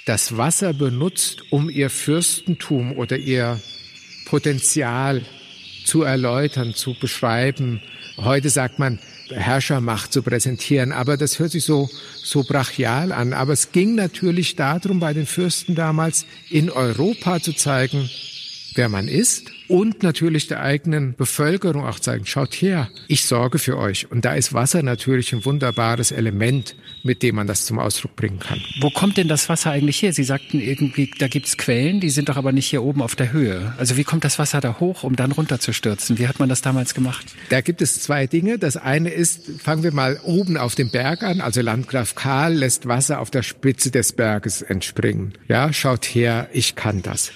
das 0.04 0.36
Wasser 0.36 0.72
benutzt, 0.72 1.42
um 1.50 1.68
ihr 1.68 1.90
Fürstentum 1.90 2.92
oder 2.96 3.16
ihr 3.16 3.60
Potenzial 4.26 5.22
zu 5.84 6.02
erläutern, 6.02 6.74
zu 6.74 6.94
beschreiben. 6.98 7.80
Heute 8.16 8.50
sagt 8.50 8.78
man, 8.78 8.98
Herrschermacht 9.30 10.12
zu 10.12 10.22
präsentieren, 10.22 10.92
aber 10.92 11.16
das 11.16 11.38
hört 11.38 11.50
sich 11.50 11.64
so, 11.64 11.90
so 12.14 12.44
brachial 12.44 13.12
an. 13.12 13.32
Aber 13.32 13.52
es 13.52 13.72
ging 13.72 13.94
natürlich 13.94 14.56
darum, 14.56 15.00
bei 15.00 15.12
den 15.12 15.26
Fürsten 15.26 15.74
damals 15.74 16.26
in 16.48 16.70
Europa 16.70 17.40
zu 17.40 17.52
zeigen, 17.52 18.08
wer 18.76 18.88
man 18.88 19.08
ist 19.08 19.50
und 19.68 20.02
natürlich 20.02 20.46
der 20.46 20.62
eigenen 20.62 21.14
Bevölkerung 21.14 21.84
auch 21.84 21.98
zeigen, 21.98 22.26
schaut 22.26 22.54
her, 22.54 22.88
ich 23.08 23.24
sorge 23.24 23.58
für 23.58 23.76
euch. 23.76 24.10
Und 24.10 24.24
da 24.24 24.34
ist 24.34 24.52
Wasser 24.52 24.82
natürlich 24.82 25.32
ein 25.32 25.44
wunderbares 25.44 26.12
Element, 26.12 26.76
mit 27.02 27.22
dem 27.22 27.36
man 27.36 27.46
das 27.46 27.64
zum 27.64 27.78
Ausdruck 27.78 28.16
bringen 28.16 28.38
kann. 28.38 28.60
Wo 28.80 28.90
kommt 28.90 29.16
denn 29.16 29.28
das 29.28 29.48
Wasser 29.48 29.70
eigentlich 29.70 30.02
her? 30.02 30.12
Sie 30.12 30.24
sagten 30.24 30.60
irgendwie, 30.60 31.10
da 31.18 31.28
gibt's 31.28 31.56
Quellen, 31.56 32.00
die 32.00 32.10
sind 32.10 32.28
doch 32.28 32.36
aber 32.36 32.52
nicht 32.52 32.66
hier 32.66 32.82
oben 32.82 33.02
auf 33.02 33.16
der 33.16 33.32
Höhe. 33.32 33.74
Also 33.78 33.96
wie 33.96 34.04
kommt 34.04 34.24
das 34.24 34.38
Wasser 34.38 34.60
da 34.60 34.78
hoch, 34.78 35.02
um 35.02 35.16
dann 35.16 35.32
runterzustürzen? 35.32 36.18
Wie 36.18 36.28
hat 36.28 36.38
man 36.38 36.48
das 36.48 36.62
damals 36.62 36.94
gemacht? 36.94 37.26
Da 37.50 37.60
gibt 37.60 37.82
es 37.82 38.00
zwei 38.00 38.26
Dinge. 38.26 38.58
Das 38.58 38.76
eine 38.76 39.10
ist, 39.10 39.50
fangen 39.62 39.82
wir 39.82 39.92
mal 39.92 40.20
oben 40.22 40.56
auf 40.56 40.74
dem 40.74 40.90
Berg 40.90 41.22
an. 41.22 41.40
Also 41.40 41.60
Landgraf 41.60 42.14
Karl 42.14 42.54
lässt 42.54 42.86
Wasser 42.86 43.20
auf 43.20 43.30
der 43.30 43.42
Spitze 43.42 43.90
des 43.90 44.12
Berges 44.12 44.62
entspringen. 44.62 45.34
Ja, 45.48 45.72
schaut 45.72 46.04
her, 46.04 46.48
ich 46.52 46.76
kann 46.76 47.02
das. 47.02 47.32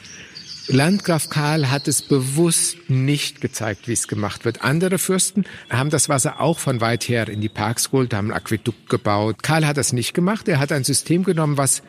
Landgraf 0.73 1.29
Karl 1.31 1.71
hat 1.71 1.89
es 1.89 2.00
bewusst 2.00 2.77
nicht 2.89 3.41
gezeigt, 3.41 3.89
wie 3.89 3.93
es 3.93 4.07
gemacht 4.07 4.45
wird. 4.45 4.62
Andere 4.62 4.99
Fürsten 4.99 5.45
haben 5.69 5.91
das 5.91 6.09
Wasser 6.09 6.41
auch 6.41 6.61
von 6.61 6.81
weit 6.81 7.09
her 7.09 7.29
in 7.29 7.41
die 7.41 7.49
Parks 7.49 7.91
geholt, 7.91 8.15
haben 8.15 8.31
ein 8.31 8.37
Aquädukt 8.37 8.89
gebaut. 8.89 9.43
Karl 9.43 9.67
hat 9.67 9.77
das 9.77 9.93
nicht 9.93 10.15
gemacht. 10.15 10.47
Er 10.47 10.61
hat 10.61 10.71
ein 10.71 10.85
System 10.85 11.25
genommen, 11.25 11.57
was 11.57 11.83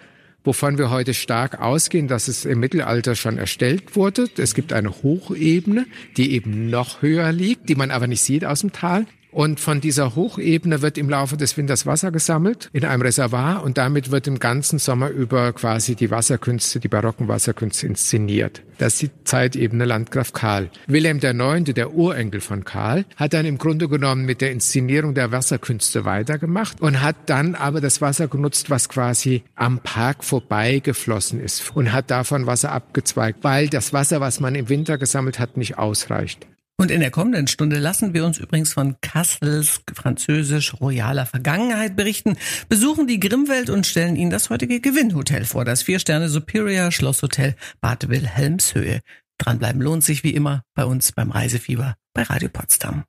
wovon 0.43 0.79
wir 0.79 0.89
heute 0.89 1.13
stark 1.13 1.61
ausgehen, 1.61 2.07
dass 2.07 2.27
es 2.27 2.45
im 2.45 2.59
Mittelalter 2.59 3.15
schon 3.15 3.37
erstellt 3.37 3.95
wurde. 3.95 4.27
Es 4.37 4.55
gibt 4.55 4.73
eine 4.73 4.89
Hochebene, 4.89 5.85
die 6.17 6.31
eben 6.31 6.69
noch 6.71 7.03
höher 7.03 7.31
liegt, 7.31 7.69
die 7.69 7.75
man 7.75 7.91
aber 7.91 8.07
nicht 8.07 8.21
sieht 8.21 8.45
aus 8.45 8.61
dem 8.61 8.71
Tal. 8.71 9.05
Und 9.31 9.59
von 9.59 9.81
dieser 9.81 10.15
Hochebene 10.15 10.81
wird 10.81 10.97
im 10.97 11.09
Laufe 11.09 11.37
des 11.37 11.55
Winters 11.57 11.85
Wasser 11.85 12.11
gesammelt 12.11 12.69
in 12.73 12.85
einem 12.85 13.01
Reservoir 13.01 13.63
und 13.63 13.77
damit 13.77 14.11
wird 14.11 14.27
im 14.27 14.39
ganzen 14.39 14.77
Sommer 14.77 15.09
über 15.09 15.53
quasi 15.53 15.95
die 15.95 16.11
Wasserkünste, 16.11 16.79
die 16.79 16.89
barocken 16.89 17.27
Wasserkünste 17.27 17.87
inszeniert. 17.87 18.61
Das 18.77 18.95
ist 18.95 19.01
die 19.03 19.11
Zeitebene 19.23 19.85
Landgraf 19.85 20.33
Karl. 20.33 20.69
Wilhelm 20.87 21.19
IX., 21.19 21.73
der 21.73 21.93
Urenkel 21.93 22.41
von 22.41 22.65
Karl, 22.65 23.05
hat 23.15 23.33
dann 23.33 23.45
im 23.45 23.57
Grunde 23.57 23.87
genommen 23.87 24.25
mit 24.25 24.41
der 24.41 24.51
Inszenierung 24.51 25.13
der 25.13 25.31
Wasserkünste 25.31 26.03
weitergemacht 26.03 26.81
und 26.81 27.01
hat 27.01 27.15
dann 27.27 27.55
aber 27.55 27.79
das 27.79 28.01
Wasser 28.01 28.27
genutzt, 28.27 28.69
was 28.69 28.89
quasi 28.89 29.43
am 29.55 29.79
Park 29.79 30.23
vorbeigeflossen 30.23 31.39
ist 31.39 31.75
und 31.75 31.93
hat 31.93 32.11
davon 32.11 32.47
Wasser 32.47 32.71
abgezweigt, 32.71 33.43
weil 33.43 33.69
das 33.69 33.93
Wasser, 33.93 34.19
was 34.19 34.39
man 34.39 34.55
im 34.55 34.67
Winter 34.67 34.97
gesammelt 34.97 35.39
hat, 35.39 35.57
nicht 35.57 35.77
ausreicht. 35.77 36.47
Und 36.81 36.89
in 36.89 36.99
der 36.99 37.11
kommenden 37.11 37.45
Stunde 37.45 37.77
lassen 37.77 38.15
wir 38.15 38.25
uns 38.25 38.39
übrigens 38.39 38.73
von 38.73 38.95
Kassels 39.01 39.81
französisch-royaler 39.93 41.27
Vergangenheit 41.27 41.95
berichten, 41.95 42.37
besuchen 42.69 43.05
die 43.05 43.19
Grimmwelt 43.19 43.69
und 43.69 43.85
stellen 43.85 44.15
Ihnen 44.15 44.31
das 44.31 44.49
heutige 44.49 44.81
Gewinnhotel 44.81 45.45
vor, 45.45 45.63
das 45.63 45.83
Vier-Sterne 45.83 46.27
Superior 46.27 46.91
Schlosshotel 46.91 47.55
Bad 47.81 48.09
Wilhelmshöhe. 48.09 49.01
Dranbleiben 49.37 49.79
lohnt 49.79 50.03
sich 50.03 50.23
wie 50.23 50.33
immer 50.33 50.63
bei 50.73 50.83
uns 50.83 51.11
beim 51.11 51.29
Reisefieber 51.29 51.97
bei 52.15 52.23
Radio 52.23 52.49
Potsdam. 52.49 53.03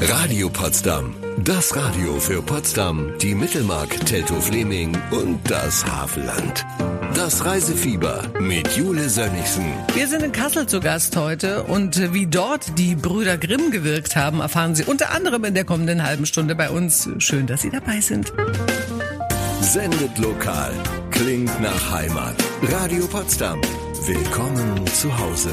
Radio 0.00 0.48
Potsdam. 0.48 1.14
Das 1.44 1.76
Radio 1.76 2.18
für 2.18 2.42
Potsdam, 2.42 3.12
die 3.22 3.36
Mittelmark, 3.36 4.04
Teltow-Fleming 4.04 4.98
und 5.12 5.38
das 5.48 5.86
Havelland. 5.86 6.66
Das 7.30 7.44
Reisefieber 7.44 8.24
mit 8.40 8.76
Jule 8.76 9.08
Sönnigsen. 9.08 9.64
Wir 9.94 10.08
sind 10.08 10.24
in 10.24 10.32
Kassel 10.32 10.66
zu 10.66 10.80
Gast 10.80 11.16
heute 11.16 11.62
und 11.62 12.12
wie 12.12 12.26
dort 12.26 12.76
die 12.76 12.96
Brüder 12.96 13.38
Grimm 13.38 13.70
gewirkt 13.70 14.16
haben, 14.16 14.40
erfahren 14.40 14.74
Sie 14.74 14.82
unter 14.82 15.12
anderem 15.12 15.44
in 15.44 15.54
der 15.54 15.64
kommenden 15.64 16.02
halben 16.02 16.26
Stunde 16.26 16.56
bei 16.56 16.70
uns. 16.70 17.08
Schön, 17.18 17.46
dass 17.46 17.62
Sie 17.62 17.70
dabei 17.70 18.00
sind. 18.00 18.32
Sendet 19.60 20.18
lokal. 20.18 20.72
Klingt 21.12 21.60
nach 21.60 21.92
Heimat. 21.92 22.34
Radio 22.62 23.06
Potsdam. 23.06 23.60
Willkommen 24.06 24.84
zu 24.88 25.16
Hause. 25.16 25.50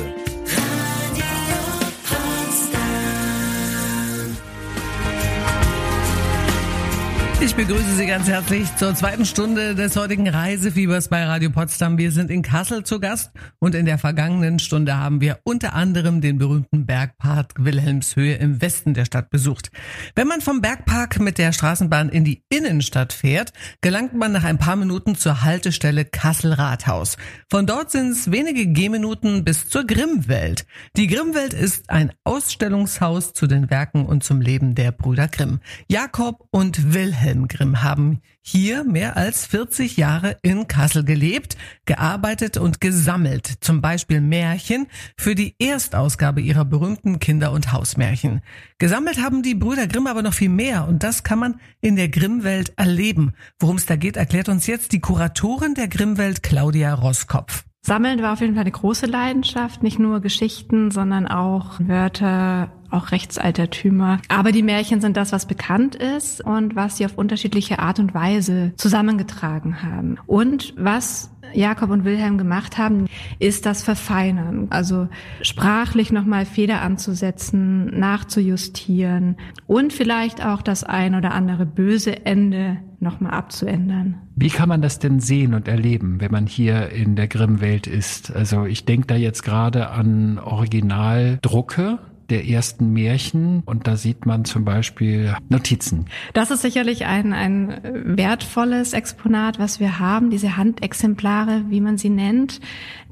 Ich 7.39 7.54
begrüße 7.54 7.95
Sie 7.95 8.08
ganz 8.08 8.28
herzlich 8.28 8.76
zur 8.78 8.95
zweiten 8.95 9.23
Stunde 9.23 9.76
des 9.76 9.95
heutigen 9.95 10.28
Reisefiebers 10.28 11.08
bei 11.08 11.23
Radio 11.23 11.52
Potsdam. 11.52 12.00
Wir 12.00 12.12
sind 12.12 12.32
in 12.32 12.41
Kassel 12.41 12.84
zu 12.84 13.00
Gast 13.00 13.30
und 13.60 13.76
in 13.76 13.86
der 13.86 14.00
vergangenen 14.00 14.58
Stunde 14.58 14.97
haben 14.97 15.21
wir 15.21 15.38
unter 15.43 15.76
anderem 15.76 16.19
den 16.19 16.39
berühmten 16.39 16.88
Bergpark 16.88 17.54
Wilhelmshöhe 17.60 18.34
im 18.38 18.60
Westen 18.60 18.95
der 18.95 19.06
Stadt 19.06 19.30
besucht. 19.30 19.69
Wenn 20.15 20.28
man 20.28 20.41
vom 20.41 20.62
Bergpark 20.62 21.19
mit 21.19 21.38
der 21.38 21.52
Straßenbahn 21.52 22.10
in 22.10 22.26
die 22.26 22.41
Innenstadt 22.50 23.13
fährt, 23.13 23.54
gelangt 23.82 24.15
man 24.15 24.32
nach 24.32 24.43
ein 24.43 24.58
paar 24.58 24.76
Minuten 24.76 25.13
zur 25.13 25.43
Haltestelle 25.43 26.06
Kassel 26.06 26.54
Rathaus. 26.54 27.17
Von 27.52 27.67
dort 27.67 27.91
sind 27.91 28.13
es 28.13 28.32
wenige 28.32 28.65
Gehminuten 28.65 29.43
bis 29.43 29.69
zur 29.69 29.86
Grimmwelt. 29.86 30.65
Die 30.95 31.06
Grimmwelt 31.06 31.54
ist 31.54 31.91
ein 31.91 32.12
Ausstellungshaus 32.23 33.34
zu 33.34 33.45
den 33.45 33.69
Werken 33.69 34.08
und 34.08 34.23
zum 34.23 34.41
Leben 34.41 34.73
der 34.73 34.91
Brüder 34.91 35.28
Grimm. 35.28 35.60
Jakob 35.88 36.47
und 36.50 36.95
Wilhelm 36.95 37.27
Wilhelm 37.28 37.50
Grimm 37.50 37.84
haben 37.84 38.22
hier 38.42 38.86
mehr 38.86 39.18
als 39.18 39.46
40 39.46 39.98
Jahre 39.98 40.38
in 40.44 40.70
Kassel 40.70 41.04
gelebt, 41.04 41.58
gearbeitet 41.86 42.56
und 42.56 42.80
gesammelt, 42.80 43.56
zum 43.60 43.82
Beispiel 43.82 44.22
Märchen 44.22 44.88
für 45.18 45.36
die 45.36 45.54
Erstausgabe 45.60 46.40
ihrer 46.40 46.63
berühmten 46.63 47.20
Kinder- 47.20 47.52
und 47.52 47.74
Hausmärchen. 47.74 48.40
Gesammelt 48.78 49.22
haben 49.22 49.44
die 49.44 49.56
Brüder 49.56 49.88
Grimm 49.88 50.08
aber 50.08 50.22
noch 50.22 50.34
viel 50.34 50.48
mehr 50.48 50.88
und 50.88 51.04
das 51.04 51.24
kann 51.24 51.40
man 51.40 51.60
in 51.82 51.98
der 51.98 52.08
Grimmwelt 52.08 52.72
erleben. 52.78 53.34
Worum 53.60 53.76
es 53.76 53.86
da 53.86 53.98
geht, 53.98 54.16
erklärt 54.16 54.48
uns 54.48 54.66
jetzt 54.66 54.94
die 54.94 55.02
Kuratorin 55.02 55.74
der 55.74 55.90
Grimmwelt, 55.90 56.44
Claudia 56.44 56.94
Roskopf. 56.94 57.66
Sammeln 57.88 58.21
war 58.21 58.34
auf 58.34 58.41
jeden 58.41 58.56
Fall 58.56 58.63
eine 58.63 58.71
große 58.71 59.06
Leidenschaft, 59.06 59.82
nicht 59.82 59.97
nur 59.97 60.19
Geschichten, 60.19 60.91
sondern 60.91 61.26
auch 61.26 61.80
Wörter, 61.80 62.69
auch 62.91 63.12
Rechtsaltertümer. 63.12 64.19
Aber 64.28 64.52
die 64.52 64.62
Märchen 64.62 65.00
sind 65.00 65.15
das, 65.15 65.32
was 65.32 65.45
bekannt 65.45 65.95
ist 65.95 66.41
und 66.41 66.76
was 66.76 66.97
sie 66.97 67.06
auf 67.06 67.17
unterschiedliche 67.17 67.80
Art 67.80 68.00
und 68.00 68.13
Weise 68.13 68.73
zusammengetragen 68.76 69.84
haben. 69.84 70.17
Und 70.26 70.73
was 70.78 71.32
Jakob 71.53 71.89
und 71.89 72.05
Wilhelm 72.05 72.38
gemacht 72.38 72.77
haben, 72.77 73.07
ist 73.39 73.65
das 73.65 73.83
Verfeinern. 73.83 74.67
Also 74.69 75.07
sprachlich 75.41 76.12
nochmal 76.12 76.45
Feder 76.45 76.81
anzusetzen, 76.81 77.99
nachzujustieren 77.99 79.38
und 79.65 79.93
vielleicht 79.93 80.45
auch 80.45 80.62
das 80.62 80.83
ein 80.83 81.15
oder 81.15 81.33
andere 81.33 81.65
böse 81.65 82.25
Ende 82.25 82.77
nochmal 82.99 83.33
abzuändern. 83.33 84.15
Wie 84.36 84.49
kann 84.49 84.69
man 84.69 84.81
das 84.81 84.99
denn 84.99 85.19
sehen 85.19 85.53
und 85.53 85.67
erleben, 85.67 86.19
wenn 86.19 86.31
man 86.31 86.47
hier 86.47 86.89
in 86.89 87.15
der 87.15 87.27
Grimm-Welt 87.27 87.88
ist? 87.88 88.36
Also 88.36 88.65
ich 88.65 88.86
denke 88.86 89.07
da 89.07 89.15
jetzt 89.15 89.43
gerade 89.43 89.89
an 89.89 90.39
Originaldrucke, 90.39 91.99
der 92.30 92.48
ersten 92.48 92.92
Märchen 92.94 93.63
und 93.66 93.88
da 93.88 93.96
sieht 93.96 94.26
man 94.26 94.46
zum 94.46 94.66
Beispiel 94.66 95.36
Notizen. 95.50 96.06
Das 96.34 96.52
ist 96.52 96.62
sicherlich 96.62 97.06
ein, 97.06 97.34
ein 97.34 97.80
wertvolles 98.18 98.94
Exponat, 98.94 99.60
was 99.60 99.80
wir 99.80 100.00
haben, 100.00 100.30
diese 100.30 100.58
Handexemplare, 100.58 101.66
wie 101.70 101.82
man 101.82 101.98
sie 101.98 102.10
nennt, 102.10 102.60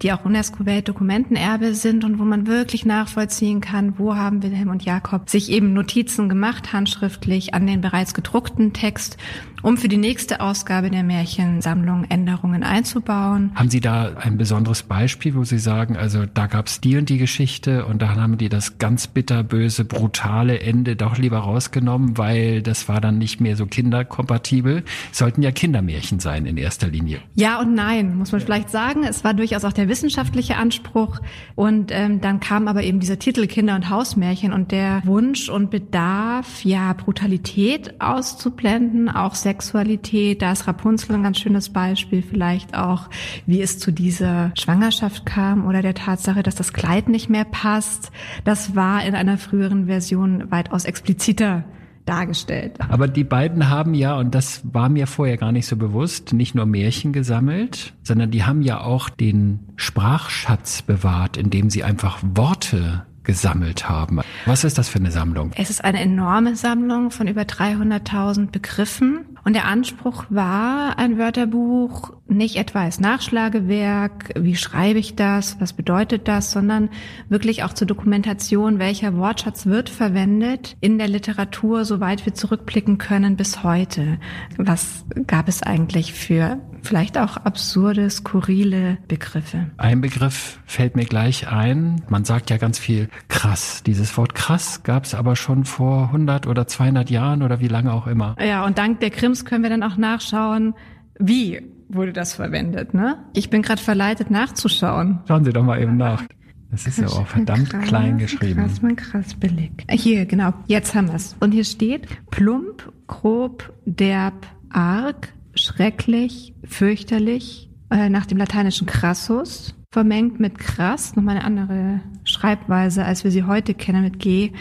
die 0.01 0.11
auch 0.11 0.25
UNESCO-Weltdokumentenerbe 0.25 1.73
sind 1.73 2.03
und 2.03 2.19
wo 2.19 2.23
man 2.23 2.47
wirklich 2.47 2.85
nachvollziehen 2.85 3.61
kann, 3.61 3.97
wo 3.97 4.15
haben 4.15 4.43
Wilhelm 4.43 4.69
und 4.69 4.83
Jakob 4.83 5.29
sich 5.29 5.51
eben 5.51 5.73
Notizen 5.73 6.27
gemacht, 6.29 6.73
handschriftlich 6.73 7.53
an 7.53 7.65
den 7.67 7.81
bereits 7.81 8.13
gedruckten 8.13 8.73
Text 8.73 9.17
um 9.65 9.77
für 9.77 9.87
die 9.87 9.97
nächste 9.97 10.41
Ausgabe 10.41 10.91
der 10.91 11.01
Märchensammlung 11.01 12.03
Änderungen 12.03 12.61
einzubauen. 12.61 13.51
Haben 13.55 13.71
Sie 13.71 13.79
da 13.79 14.13
ein 14.13 14.37
besonderes 14.37 14.83
Beispiel, 14.83 15.33
wo 15.33 15.43
Sie 15.43 15.57
sagen, 15.57 15.97
also 15.97 16.27
da 16.27 16.45
gab 16.45 16.67
es 16.67 16.81
die 16.81 16.97
und 16.97 17.09
die 17.09 17.17
Geschichte 17.17 17.87
und 17.87 17.99
da 17.99 18.15
haben 18.15 18.37
die 18.37 18.47
das 18.47 18.77
ganz 18.77 19.04
bitterböse, 19.07 19.85
brutale 19.85 20.59
Ende 20.59 20.95
doch 20.95 21.17
lieber 21.17 21.39
rausgenommen, 21.39 22.17
weil 22.17 22.61
das 22.61 22.87
war 22.87 23.01
dann 23.01 23.17
nicht 23.17 23.41
mehr 23.41 23.55
so 23.55 23.65
kinderkompatibel. 23.65 24.83
sollten 25.11 25.41
ja 25.41 25.51
Kindermärchen 25.51 26.19
sein 26.19 26.45
in 26.45 26.57
erster 26.57 26.87
Linie. 26.87 27.19
Ja 27.35 27.59
und 27.59 27.73
nein, 27.73 28.17
muss 28.17 28.31
man 28.31 28.41
vielleicht 28.41 28.69
sagen. 28.69 29.03
Es 29.03 29.23
war 29.23 29.33
durchaus 29.33 29.65
auch 29.65 29.73
der 29.73 29.89
wissenschaftliche 29.89 30.57
Anspruch 30.57 31.19
und 31.55 31.91
ähm, 31.91 32.21
dann 32.21 32.39
kam 32.39 32.67
aber 32.67 32.83
eben 32.83 32.99
dieser 32.99 33.19
Titel 33.19 33.47
Kinder- 33.47 33.75
und 33.75 33.89
Hausmärchen 33.89 34.53
und 34.53 34.71
der 34.71 35.01
Wunsch 35.05 35.49
und 35.49 35.69
Bedarf, 35.69 36.63
ja, 36.63 36.93
Brutalität 36.93 38.01
auszublenden, 38.01 39.09
auch 39.09 39.35
Sexualität. 39.35 40.41
Da 40.41 40.51
ist 40.51 40.67
Rapunzel 40.67 41.15
ein 41.15 41.23
ganz 41.23 41.39
schönes 41.39 41.69
Beispiel. 41.69 42.21
Vielleicht 42.21 42.75
auch, 42.75 43.09
wie 43.45 43.61
es 43.61 43.79
zu 43.79 43.91
dieser 43.91 44.51
Schwangerschaft 44.55 45.25
kam 45.25 45.65
oder 45.67 45.81
der 45.81 45.93
Tatsache, 45.93 46.43
dass 46.43 46.55
das 46.55 46.73
Kleid 46.73 47.09
nicht 47.09 47.29
mehr 47.29 47.45
passt. 47.45 48.11
Das 48.43 48.75
war 48.75 48.94
in 49.03 49.15
einer 49.15 49.37
früheren 49.37 49.87
Version 49.87 50.51
weitaus 50.51 50.85
expliziter 50.85 51.63
dargestellt. 52.05 52.77
Aber 52.89 53.07
die 53.07 53.23
beiden 53.23 53.69
haben 53.69 53.93
ja, 53.93 54.15
und 54.17 54.35
das 54.35 54.61
war 54.71 54.89
mir 54.89 55.07
vorher 55.07 55.37
gar 55.37 55.51
nicht 55.51 55.65
so 55.65 55.75
bewusst, 55.75 56.33
nicht 56.33 56.55
nur 56.55 56.65
Märchen 56.65 57.13
gesammelt, 57.13 57.93
sondern 58.03 58.31
die 58.31 58.43
haben 58.43 58.61
ja 58.61 58.81
auch 58.81 59.09
den 59.09 59.59
Sprachschatz 59.75 60.83
bewahrt, 60.83 61.37
indem 61.37 61.69
sie 61.69 61.83
einfach 61.83 62.19
Worte 62.21 63.05
gesammelt 63.25 63.89
haben. 63.89 64.21
Was 64.45 64.63
ist 64.63 64.77
das 64.77 64.87
für 64.87 64.99
eine 64.99 65.11
Sammlung? 65.11 65.51
Es 65.55 65.69
ist 65.69 65.83
eine 65.83 65.99
enorme 65.99 66.55
Sammlung 66.55 67.11
von 67.11 67.27
über 67.27 67.41
300.000 67.41 68.51
Begriffen. 68.51 69.25
Und 69.43 69.53
der 69.53 69.65
Anspruch 69.65 70.25
war, 70.29 70.97
ein 70.97 71.19
Wörterbuch 71.19 72.13
nicht 72.27 72.55
etwa 72.55 72.81
als 72.81 72.99
Nachschlagewerk, 72.99 74.33
wie 74.35 74.55
schreibe 74.55 74.97
ich 74.97 75.15
das, 75.15 75.59
was 75.59 75.73
bedeutet 75.73 76.27
das, 76.27 76.51
sondern 76.51 76.89
wirklich 77.29 77.63
auch 77.63 77.73
zur 77.73 77.87
Dokumentation, 77.87 78.79
welcher 78.79 79.15
Wortschatz 79.15 79.67
wird 79.67 79.89
verwendet 79.89 80.75
in 80.81 80.97
der 80.97 81.07
Literatur, 81.07 81.85
soweit 81.85 82.25
wir 82.25 82.33
zurückblicken 82.33 82.97
können 82.97 83.35
bis 83.35 83.63
heute. 83.63 84.17
Was 84.57 85.05
gab 85.27 85.47
es 85.47 85.61
eigentlich 85.61 86.13
für 86.13 86.57
vielleicht 86.81 87.17
auch 87.17 87.37
absurde, 87.37 88.09
skurrile 88.09 88.97
Begriffe? 89.07 89.71
Ein 89.77 90.01
Begriff 90.01 90.59
fällt 90.65 90.95
mir 90.95 91.05
gleich 91.05 91.47
ein. 91.47 92.01
Man 92.09 92.25
sagt 92.25 92.49
ja 92.49 92.57
ganz 92.57 92.79
viel 92.79 93.09
krass. 93.27 93.83
Dieses 93.85 94.15
Wort 94.17 94.35
krass 94.35 94.83
gab 94.83 95.05
es 95.05 95.15
aber 95.15 95.35
schon 95.35 95.65
vor 95.65 96.07
100 96.07 96.47
oder 96.47 96.67
200 96.67 97.09
Jahren 97.09 97.43
oder 97.43 97.59
wie 97.59 97.67
lange 97.67 97.93
auch 97.93 98.07
immer. 98.07 98.35
Ja, 98.39 98.65
und 98.65 98.77
dank 98.77 98.99
der 98.99 99.09
Krims 99.09 99.45
können 99.45 99.63
wir 99.63 99.69
dann 99.69 99.83
auch 99.83 99.97
nachschauen, 99.97 100.75
wie 101.19 101.61
wurde 101.89 102.13
das 102.13 102.33
verwendet. 102.33 102.93
Ne? 102.93 103.17
Ich 103.33 103.49
bin 103.49 103.61
gerade 103.61 103.81
verleitet 103.81 104.31
nachzuschauen. 104.31 105.19
Schauen 105.27 105.45
Sie 105.45 105.53
doch 105.53 105.63
mal 105.63 105.81
eben 105.81 105.97
nach. 105.97 106.23
Das 106.71 106.87
ist 106.87 106.99
ja 106.99 107.07
auch 107.07 107.27
verdammt 107.27 107.69
krass, 107.69 107.87
klein 107.87 108.17
geschrieben. 108.17 108.61
Krass, 108.61 108.81
mein 108.81 108.95
krass 108.95 109.33
billig. 109.35 109.71
Hier, 109.89 110.25
genau, 110.25 110.53
jetzt 110.67 110.93
haben 110.95 111.07
wir 111.07 111.15
es. 111.15 111.35
Und 111.39 111.51
hier 111.51 111.63
steht 111.63 112.07
plump, 112.31 112.91
grob, 113.07 113.71
derb, 113.85 114.45
arg, 114.69 115.29
schrecklich, 115.53 116.53
fürchterlich, 116.65 117.69
äh, 117.91 118.09
nach 118.09 118.25
dem 118.25 118.37
lateinischen 118.37 118.87
crassus, 118.87 119.74
vermengt 119.95 120.41
mit 120.41 120.59
krass, 120.59 121.15
nochmal 121.15 121.37
eine 121.37 121.45
andere 121.45 122.01
Schreibweise, 122.25 123.05
als 123.05 123.23
wir 123.23 123.31
sie 123.31 123.43
heute 123.43 123.73
kennen, 123.73 124.03
mit 124.03 124.19
G, 124.19 124.51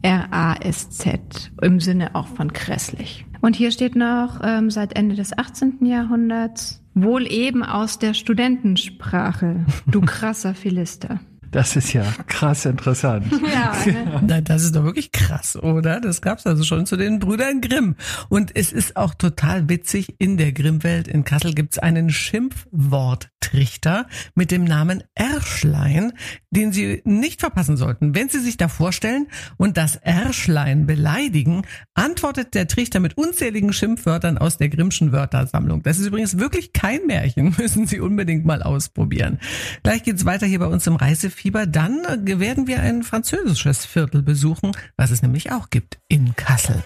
R-A-S-Z, 0.00 1.50
im 1.60 1.78
Sinne 1.78 2.14
auch 2.14 2.26
von 2.26 2.48
grässlich. 2.54 3.26
Und 3.42 3.54
hier 3.54 3.70
steht 3.70 3.96
noch 3.96 4.40
ähm, 4.42 4.70
seit 4.70 4.96
Ende 4.96 5.14
des 5.14 5.36
18. 5.36 5.84
Jahrhunderts, 5.84 6.82
wohl 6.94 7.30
eben 7.30 7.64
aus 7.64 7.98
der 7.98 8.14
Studentensprache, 8.14 9.66
du 9.86 10.00
krasser 10.00 10.54
Philister. 10.54 11.20
Das 11.50 11.76
ist 11.76 11.92
ja 11.92 12.04
krass 12.26 12.64
interessant. 12.64 13.26
Ja, 13.48 13.74
ne? 14.20 14.42
das 14.42 14.62
ist 14.62 14.76
doch 14.76 14.84
wirklich 14.84 15.10
krass, 15.10 15.56
oder? 15.56 16.00
Das 16.00 16.20
gab's 16.20 16.46
also 16.46 16.64
schon 16.64 16.84
zu 16.84 16.96
den 16.96 17.18
Brüdern 17.18 17.60
Grimm. 17.60 17.96
Und 18.28 18.54
es 18.54 18.72
ist 18.72 18.96
auch 18.96 19.14
total 19.14 19.68
witzig, 19.68 20.16
in 20.18 20.36
der 20.36 20.52
Grimmwelt 20.52 21.08
in 21.08 21.24
Kassel 21.24 21.54
gibt's 21.54 21.78
einen 21.78 22.10
Schimpfworttrichter 22.10 24.06
mit 24.34 24.50
dem 24.50 24.64
Namen 24.64 25.02
Erschlein, 25.14 26.12
den 26.50 26.72
Sie 26.72 27.00
nicht 27.04 27.40
verpassen 27.40 27.76
sollten. 27.76 28.14
Wenn 28.14 28.28
Sie 28.28 28.40
sich 28.40 28.56
da 28.56 28.68
vorstellen 28.68 29.28
und 29.56 29.76
das 29.76 29.96
Erschlein 29.96 30.86
beleidigen, 30.86 31.62
antwortet 31.94 32.54
der 32.54 32.68
Trichter 32.68 33.00
mit 33.00 33.16
unzähligen 33.16 33.72
Schimpfwörtern 33.72 34.36
aus 34.36 34.58
der 34.58 34.68
Grimmschen 34.68 35.12
Wörtersammlung. 35.12 35.82
Das 35.82 35.98
ist 35.98 36.06
übrigens 36.06 36.38
wirklich 36.38 36.72
kein 36.72 37.06
Märchen, 37.06 37.54
müssen 37.58 37.86
Sie 37.86 38.00
unbedingt 38.00 38.44
mal 38.44 38.62
ausprobieren. 38.62 39.38
Gleich 39.82 40.02
geht's 40.02 40.24
weiter 40.24 40.46
hier 40.46 40.58
bei 40.58 40.66
uns 40.66 40.86
im 40.86 40.96
Reise 40.96 41.30
Fieber. 41.38 41.66
Dann 41.66 42.02
werden 42.24 42.66
wir 42.66 42.80
ein 42.80 43.04
französisches 43.04 43.86
Viertel 43.86 44.22
besuchen, 44.22 44.72
was 44.96 45.12
es 45.12 45.22
nämlich 45.22 45.52
auch 45.52 45.70
gibt 45.70 45.98
in 46.08 46.34
Kassel. 46.34 46.82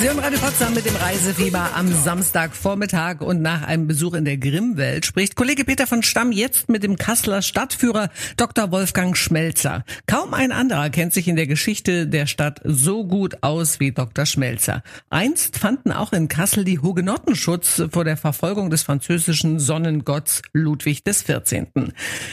Sie 0.00 0.08
hören 0.08 0.18
Radio 0.20 0.38
Potsdam 0.38 0.72
mit 0.72 0.86
dem 0.86 0.96
Reisefieber 0.96 1.76
am 1.76 1.92
Samstagvormittag 1.92 3.20
und 3.20 3.42
nach 3.42 3.66
einem 3.66 3.86
Besuch 3.86 4.14
in 4.14 4.24
der 4.24 4.38
Grimmwelt 4.38 5.04
spricht 5.04 5.36
Kollege 5.36 5.66
Peter 5.66 5.86
von 5.86 6.02
Stamm 6.02 6.32
jetzt 6.32 6.70
mit 6.70 6.82
dem 6.82 6.96
Kasseler 6.96 7.42
Stadtführer 7.42 8.08
Dr. 8.38 8.72
Wolfgang 8.72 9.14
Schmelzer. 9.14 9.84
Kaum 10.06 10.32
ein 10.32 10.52
anderer 10.52 10.88
kennt 10.88 11.12
sich 11.12 11.28
in 11.28 11.36
der 11.36 11.46
Geschichte 11.46 12.06
der 12.06 12.24
Stadt 12.24 12.62
so 12.64 13.06
gut 13.06 13.42
aus 13.42 13.78
wie 13.78 13.92
Dr. 13.92 14.24
Schmelzer. 14.24 14.82
Einst 15.10 15.58
fanden 15.58 15.92
auch 15.92 16.14
in 16.14 16.28
Kassel 16.28 16.64
die 16.64 16.78
Hugenotten 16.78 17.36
Schutz 17.36 17.82
vor 17.92 18.04
der 18.04 18.16
Verfolgung 18.16 18.70
des 18.70 18.82
französischen 18.82 19.58
Sonnengotts 19.58 20.40
Ludwig 20.54 21.04
XIV. 21.04 21.66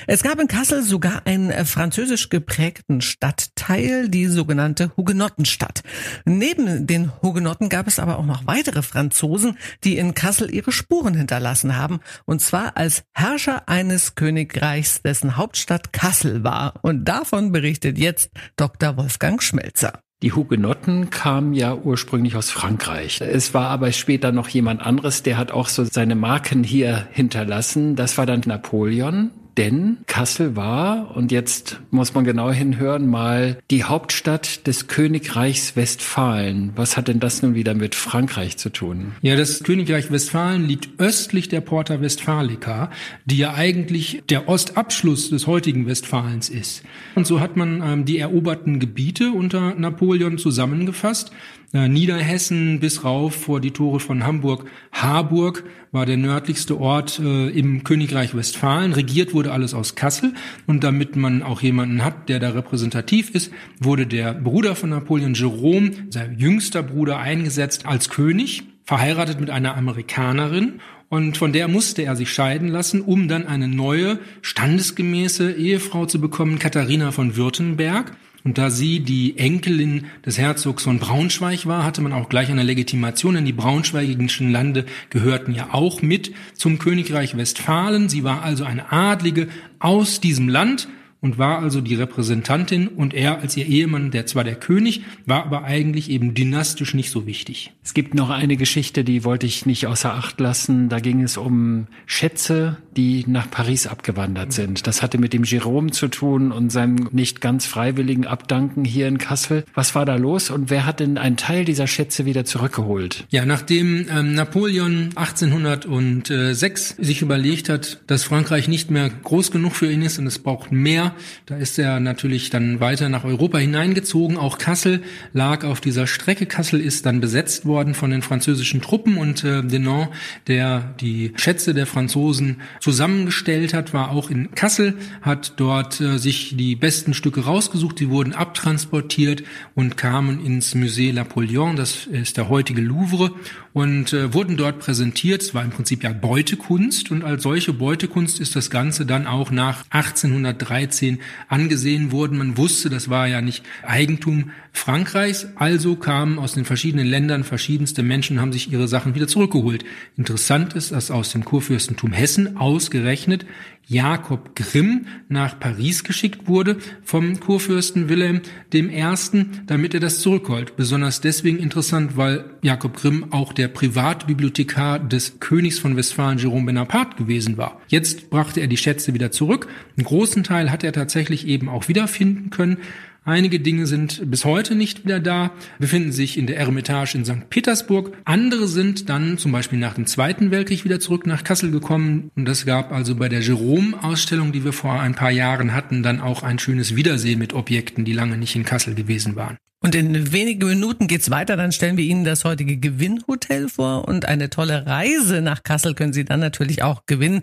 Es 0.07 0.23
gab 0.23 0.39
in 0.39 0.47
Kassel 0.47 0.83
sogar 0.83 1.23
einen 1.25 1.51
französisch 1.65 2.29
geprägten 2.29 3.01
Stadtteil, 3.01 4.07
die 4.07 4.27
sogenannte 4.27 4.93
Hugenottenstadt. 4.95 5.83
Neben 6.23 6.87
den 6.87 7.11
Hugenotten 7.21 7.56
Orten 7.57 7.69
gab 7.69 7.87
es 7.87 7.97
aber 7.97 8.19
auch 8.19 8.25
noch 8.27 8.45
weitere 8.45 8.83
Franzosen, 8.83 9.57
die 9.83 9.97
in 9.97 10.13
Kassel 10.13 10.53
ihre 10.53 10.71
Spuren 10.71 11.15
hinterlassen 11.15 11.75
haben, 11.75 12.01
und 12.25 12.39
zwar 12.39 12.77
als 12.77 13.03
Herrscher 13.15 13.67
eines 13.67 14.13
Königreichs, 14.13 15.01
dessen 15.01 15.37
Hauptstadt 15.37 15.91
Kassel 15.91 16.43
war. 16.43 16.75
Und 16.83 17.05
davon 17.05 17.51
berichtet 17.51 17.97
jetzt 17.97 18.29
Dr. 18.57 18.95
Wolfgang 18.95 19.41
Schmelzer. 19.41 20.01
Die 20.21 20.33
Hugenotten 20.33 21.09
kamen 21.09 21.55
ja 21.55 21.73
ursprünglich 21.73 22.35
aus 22.35 22.51
Frankreich. 22.51 23.21
Es 23.21 23.55
war 23.55 23.69
aber 23.69 23.91
später 23.91 24.31
noch 24.31 24.49
jemand 24.49 24.83
anderes, 24.83 25.23
der 25.23 25.39
hat 25.39 25.51
auch 25.51 25.67
so 25.67 25.83
seine 25.83 26.13
Marken 26.13 26.63
hier 26.63 27.07
hinterlassen. 27.11 27.95
Das 27.95 28.19
war 28.19 28.27
dann 28.27 28.41
Napoleon. 28.45 29.31
Denn 29.57 29.97
Kassel 30.05 30.55
war, 30.55 31.15
und 31.15 31.31
jetzt 31.31 31.79
muss 31.89 32.13
man 32.13 32.25
genau 32.25 32.51
hinhören, 32.51 33.07
mal 33.07 33.57
die 33.71 33.83
Hauptstadt 33.83 34.67
des 34.67 34.87
Königreichs 34.87 35.75
Westfalen. 35.75 36.73
Was 36.75 36.95
hat 36.95 37.07
denn 37.07 37.19
das 37.19 37.41
nun 37.41 37.55
wieder 37.55 37.73
mit 37.73 37.95
Frankreich 37.95 38.57
zu 38.57 38.69
tun? 38.69 39.13
Ja, 39.23 39.35
das 39.35 39.63
Königreich 39.63 40.11
Westfalen 40.11 40.67
liegt 40.67 40.99
östlich 40.99 41.49
der 41.49 41.61
Porta 41.61 42.01
Westfalica, 42.01 42.91
die 43.25 43.39
ja 43.39 43.55
eigentlich 43.55 44.21
der 44.29 44.47
Ostabschluss 44.47 45.31
des 45.31 45.47
heutigen 45.47 45.87
Westfalens 45.87 46.49
ist. 46.49 46.83
Und 47.15 47.25
so 47.25 47.39
hat 47.39 47.57
man 47.57 47.81
ähm, 47.81 48.05
die 48.05 48.19
eroberten 48.19 48.79
Gebiete 48.79 49.31
unter 49.31 49.73
Napoleon 49.73 50.37
zusammengefasst 50.37 51.31
äh, 51.73 51.87
Niederhessen 51.87 52.79
bis 52.79 53.03
rauf 53.03 53.35
vor 53.35 53.59
die 53.59 53.71
Tore 53.71 53.99
von 53.99 54.25
Hamburg. 54.25 54.65
Harburg 54.91 55.63
war 55.91 56.05
der 56.05 56.17
nördlichste 56.17 56.79
Ort 56.79 57.19
äh, 57.19 57.49
im 57.49 57.83
Königreich 57.83 58.35
Westfalen. 58.35 58.93
Regiert 58.93 59.33
wurde 59.33 59.51
alles 59.51 59.73
aus 59.73 59.95
Kassel. 59.95 60.33
Und 60.65 60.83
damit 60.83 61.15
man 61.15 61.43
auch 61.43 61.61
jemanden 61.61 62.03
hat, 62.03 62.29
der 62.29 62.39
da 62.39 62.49
repräsentativ 62.49 63.31
ist, 63.31 63.51
wurde 63.79 64.07
der 64.07 64.33
Bruder 64.33 64.75
von 64.75 64.89
Napoleon, 64.89 65.33
Jerome, 65.33 65.91
sein 66.09 66.37
jüngster 66.37 66.83
Bruder, 66.83 67.17
eingesetzt 67.17 67.85
als 67.85 68.09
König 68.09 68.63
verheiratet 68.85 69.41
mit 69.41 69.49
einer 69.49 69.75
Amerikanerin 69.75 70.79
und 71.09 71.37
von 71.37 71.53
der 71.53 71.67
musste 71.67 72.01
er 72.01 72.15
sich 72.15 72.31
scheiden 72.31 72.67
lassen, 72.67 73.01
um 73.01 73.27
dann 73.27 73.47
eine 73.47 73.67
neue, 73.67 74.19
standesgemäße 74.41 75.53
Ehefrau 75.53 76.05
zu 76.05 76.19
bekommen, 76.19 76.59
Katharina 76.59 77.11
von 77.11 77.37
Württemberg. 77.37 78.11
Und 78.47 78.57
da 78.57 78.69
sie 78.69 79.01
die 79.01 79.37
Enkelin 79.37 80.05
des 80.25 80.37
Herzogs 80.37 80.83
von 80.83 80.99
Braunschweig 80.99 81.65
war, 81.65 81.83
hatte 81.83 81.99
man 81.99 82.13
auch 82.13 82.29
gleich 82.29 82.49
eine 82.49 82.63
Legitimation, 82.63 83.35
denn 83.35 83.43
die 83.43 83.51
braunschweigischen 83.51 84.53
Lande 84.53 84.85
gehörten 85.09 85.53
ja 85.53 85.73
auch 85.73 86.01
mit 86.01 86.31
zum 86.53 86.79
Königreich 86.79 87.35
Westfalen. 87.35 88.07
Sie 88.07 88.23
war 88.23 88.43
also 88.43 88.63
eine 88.63 88.89
Adlige 88.89 89.49
aus 89.79 90.21
diesem 90.21 90.47
Land 90.47 90.87
und 91.21 91.37
war 91.37 91.59
also 91.59 91.81
die 91.81 91.95
Repräsentantin 91.95 92.87
und 92.87 93.13
er 93.13 93.39
als 93.39 93.57
ihr 93.57 93.65
Ehemann, 93.65 94.11
der 94.11 94.25
zwar 94.25 94.43
der 94.43 94.55
König, 94.55 95.01
war 95.25 95.45
aber 95.45 95.63
eigentlich 95.63 96.09
eben 96.09 96.33
dynastisch 96.33 96.93
nicht 96.93 97.09
so 97.09 97.25
wichtig. 97.25 97.71
Es 97.83 97.93
gibt 97.93 98.13
noch 98.13 98.29
eine 98.29 98.57
Geschichte, 98.57 99.03
die 99.03 99.23
wollte 99.23 99.45
ich 99.45 99.65
nicht 99.65 99.87
außer 99.87 100.13
Acht 100.13 100.39
lassen. 100.39 100.89
Da 100.89 100.99
ging 100.99 101.23
es 101.23 101.37
um 101.37 101.87
Schätze, 102.05 102.77
die 102.95 103.23
nach 103.27 103.49
Paris 103.49 103.87
abgewandert 103.87 104.53
sind. 104.53 104.85
Das 104.87 105.01
hatte 105.01 105.17
mit 105.17 105.33
dem 105.33 105.43
Jerome 105.43 105.91
zu 105.91 106.07
tun 106.07 106.51
und 106.51 106.71
seinem 106.71 107.09
nicht 107.11 107.41
ganz 107.41 107.65
freiwilligen 107.65 108.27
Abdanken 108.27 108.85
hier 108.85 109.07
in 109.07 109.17
Kassel. 109.17 109.63
Was 109.73 109.95
war 109.95 110.05
da 110.05 110.15
los 110.15 110.49
und 110.49 110.69
wer 110.69 110.85
hat 110.85 110.99
denn 110.99 111.17
einen 111.17 111.37
Teil 111.37 111.65
dieser 111.65 111.87
Schätze 111.87 112.25
wieder 112.25 112.45
zurückgeholt? 112.45 113.25
Ja, 113.29 113.45
nachdem 113.45 114.05
ähm, 114.11 114.33
Napoleon 114.33 115.09
1806 115.15 116.95
sich 116.99 117.21
überlegt 117.21 117.69
hat, 117.69 118.01
dass 118.07 118.23
Frankreich 118.23 118.67
nicht 118.67 118.91
mehr 118.91 119.09
groß 119.09 119.51
genug 119.51 119.73
für 119.73 119.91
ihn 119.91 120.01
ist 120.01 120.19
und 120.19 120.27
es 120.27 120.39
braucht 120.39 120.71
mehr 120.71 121.06
da 121.45 121.55
ist 121.55 121.77
er 121.79 121.99
natürlich 121.99 122.49
dann 122.49 122.79
weiter 122.79 123.09
nach 123.09 123.23
Europa 123.23 123.57
hineingezogen. 123.57 124.37
Auch 124.37 124.57
Kassel 124.57 125.01
lag 125.33 125.63
auf 125.63 125.81
dieser 125.81 126.07
Strecke. 126.07 126.45
Kassel 126.45 126.81
ist 126.81 127.05
dann 127.05 127.21
besetzt 127.21 127.65
worden 127.65 127.93
von 127.93 128.11
den 128.11 128.21
französischen 128.21 128.81
Truppen 128.81 129.17
und 129.17 129.43
äh, 129.43 129.63
Denon, 129.63 130.07
der 130.47 130.95
die 130.99 131.33
Schätze 131.35 131.73
der 131.73 131.85
Franzosen 131.85 132.61
zusammengestellt 132.79 133.73
hat, 133.73 133.93
war 133.93 134.11
auch 134.11 134.29
in 134.29 134.51
Kassel, 134.55 134.95
hat 135.21 135.53
dort 135.57 135.99
äh, 136.01 136.17
sich 136.17 136.55
die 136.57 136.75
besten 136.75 137.13
Stücke 137.13 137.45
rausgesucht. 137.45 137.99
Die 137.99 138.09
wurden 138.09 138.33
abtransportiert 138.33 139.43
und 139.75 139.97
kamen 139.97 140.43
ins 140.45 140.75
Musée 140.75 141.13
Napoleon. 141.13 141.75
Das 141.75 142.05
ist 142.05 142.37
der 142.37 142.49
heutige 142.49 142.81
Louvre 142.81 143.31
und 143.77 144.11
äh, 144.11 144.33
wurden 144.33 144.57
dort 144.57 144.79
präsentiert. 144.79 145.43
Es 145.43 145.53
war 145.53 145.63
im 145.63 145.69
Prinzip 145.69 146.03
ja 146.03 146.11
Beutekunst 146.11 147.11
und 147.11 147.23
als 147.23 147.43
solche 147.43 147.73
Beutekunst 147.73 148.39
ist 148.39 148.55
das 148.55 148.71
Ganze 148.71 149.05
dann 149.05 149.27
auch 149.27 149.51
nach 149.51 149.85
1813 149.91 151.19
angesehen 151.47 152.11
worden. 152.11 152.39
Man 152.39 152.57
wusste, 152.57 152.89
das 152.89 153.07
war 153.07 153.27
ja 153.27 153.39
nicht 153.39 153.63
Eigentum 153.83 154.49
Frankreichs, 154.71 155.49
also 155.57 155.95
kamen 155.95 156.39
aus 156.39 156.53
den 156.53 156.65
verschiedenen 156.65 157.05
Ländern 157.05 157.43
verschiedenste 157.43 158.01
Menschen, 158.01 158.41
haben 158.41 158.51
sich 158.51 158.71
ihre 158.71 158.87
Sachen 158.87 159.13
wieder 159.13 159.27
zurückgeholt. 159.27 159.85
Interessant 160.17 160.73
ist, 160.73 160.91
dass 160.91 161.11
aus 161.11 161.31
dem 161.31 161.45
Kurfürstentum 161.45 162.13
Hessen 162.13 162.57
ausgerechnet 162.57 163.45
Jakob 163.89 164.53
Grimm 164.53 165.05
nach 165.29 165.59
Paris 165.59 166.03
geschickt 166.03 166.47
wurde 166.47 166.75
vom 167.03 167.39
Kurfürsten 167.39 168.09
Wilhelm 168.09 168.41
I., 168.73 169.45
damit 169.65 169.93
er 169.93 170.01
das 170.01 170.19
zurückholt. 170.19 170.75
Besonders 170.75 171.21
deswegen 171.21 171.57
interessant, 171.57 172.17
weil 172.17 172.45
Jakob 172.61 172.97
Grimm 172.97 173.31
auch 173.31 173.53
der 173.53 173.69
Privatbibliothekar 173.69 174.99
des 174.99 175.39
Königs 175.39 175.79
von 175.79 175.95
Westfalen 175.95 176.37
Jerome 176.37 176.65
Bonaparte 176.65 177.15
gewesen 177.15 177.57
war. 177.57 177.81
Jetzt 177.87 178.29
brachte 178.29 178.59
er 178.59 178.67
die 178.67 178.75
Schätze 178.75 179.13
wieder 179.13 179.31
zurück. 179.31 179.67
Einen 179.95 180.05
großen 180.05 180.43
Teil 180.43 180.69
hat 180.69 180.83
er 180.83 180.91
tatsächlich 180.91 181.47
eben 181.47 181.69
auch 181.69 181.87
wiederfinden 181.87 182.49
können. 182.49 182.77
Einige 183.27 183.59
Dinge 183.59 183.87
sind 183.87 184.31
bis 184.31 184.45
heute 184.45 184.73
nicht 184.73 185.03
wieder 185.03 185.19
da, 185.19 185.51
befinden 185.79 186.13
sich 186.13 186.37
in 186.37 186.47
der 186.47 186.55
Eremitage 186.55 187.17
in 187.17 187.25
St. 187.25 187.49
Petersburg. 187.49 188.15
Andere 188.23 188.69
sind 188.69 189.09
dann 189.09 189.37
zum 189.37 189.51
Beispiel 189.51 189.77
nach 189.77 189.95
dem 189.95 190.05
Zweiten 190.05 190.49
Weltkrieg 190.49 190.85
wieder 190.85 191.01
zurück 191.01 191.27
nach 191.27 191.43
Kassel 191.43 191.69
gekommen. 191.69 192.31
Und 192.37 192.45
das 192.45 192.65
gab 192.65 192.93
also 192.93 193.15
bei 193.15 193.27
der 193.27 193.41
Jerome-Ausstellung, 193.41 194.53
die 194.53 194.63
wir 194.63 194.71
vor 194.71 195.01
ein 195.01 195.13
paar 195.13 195.29
Jahren 195.29 195.73
hatten, 195.73 196.03
dann 196.03 196.21
auch 196.21 196.41
ein 196.41 196.57
schönes 196.57 196.95
Wiedersehen 196.95 197.37
mit 197.37 197.51
Objekten, 197.51 198.05
die 198.05 198.13
lange 198.13 198.37
nicht 198.37 198.55
in 198.55 198.63
Kassel 198.63 198.95
gewesen 198.95 199.35
waren. 199.35 199.57
Und 199.81 199.93
in 199.93 200.31
wenigen 200.31 200.65
Minuten 200.65 201.07
geht's 201.07 201.29
weiter. 201.29 201.57
Dann 201.57 201.73
stellen 201.73 201.97
wir 201.97 202.05
Ihnen 202.05 202.23
das 202.23 202.45
heutige 202.45 202.77
Gewinnhotel 202.77 203.67
vor 203.67 204.07
und 204.07 204.23
eine 204.23 204.49
tolle 204.49 204.85
Reise 204.85 205.41
nach 205.41 205.63
Kassel 205.63 205.95
können 205.95 206.13
Sie 206.13 206.23
dann 206.23 206.39
natürlich 206.39 206.81
auch 206.81 207.05
gewinnen. 207.05 207.41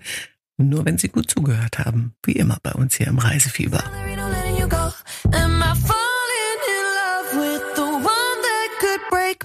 Nur 0.56 0.86
wenn 0.86 0.96
Sie 0.96 1.08
gut 1.08 1.30
zugehört 1.30 1.78
haben. 1.78 2.14
Wie 2.24 2.32
immer 2.32 2.56
bei 2.62 2.72
uns 2.72 2.94
hier 2.94 3.08
im 3.08 3.18
Reisefieber. 3.18 3.84
and 5.32 5.58
my. 5.58 5.93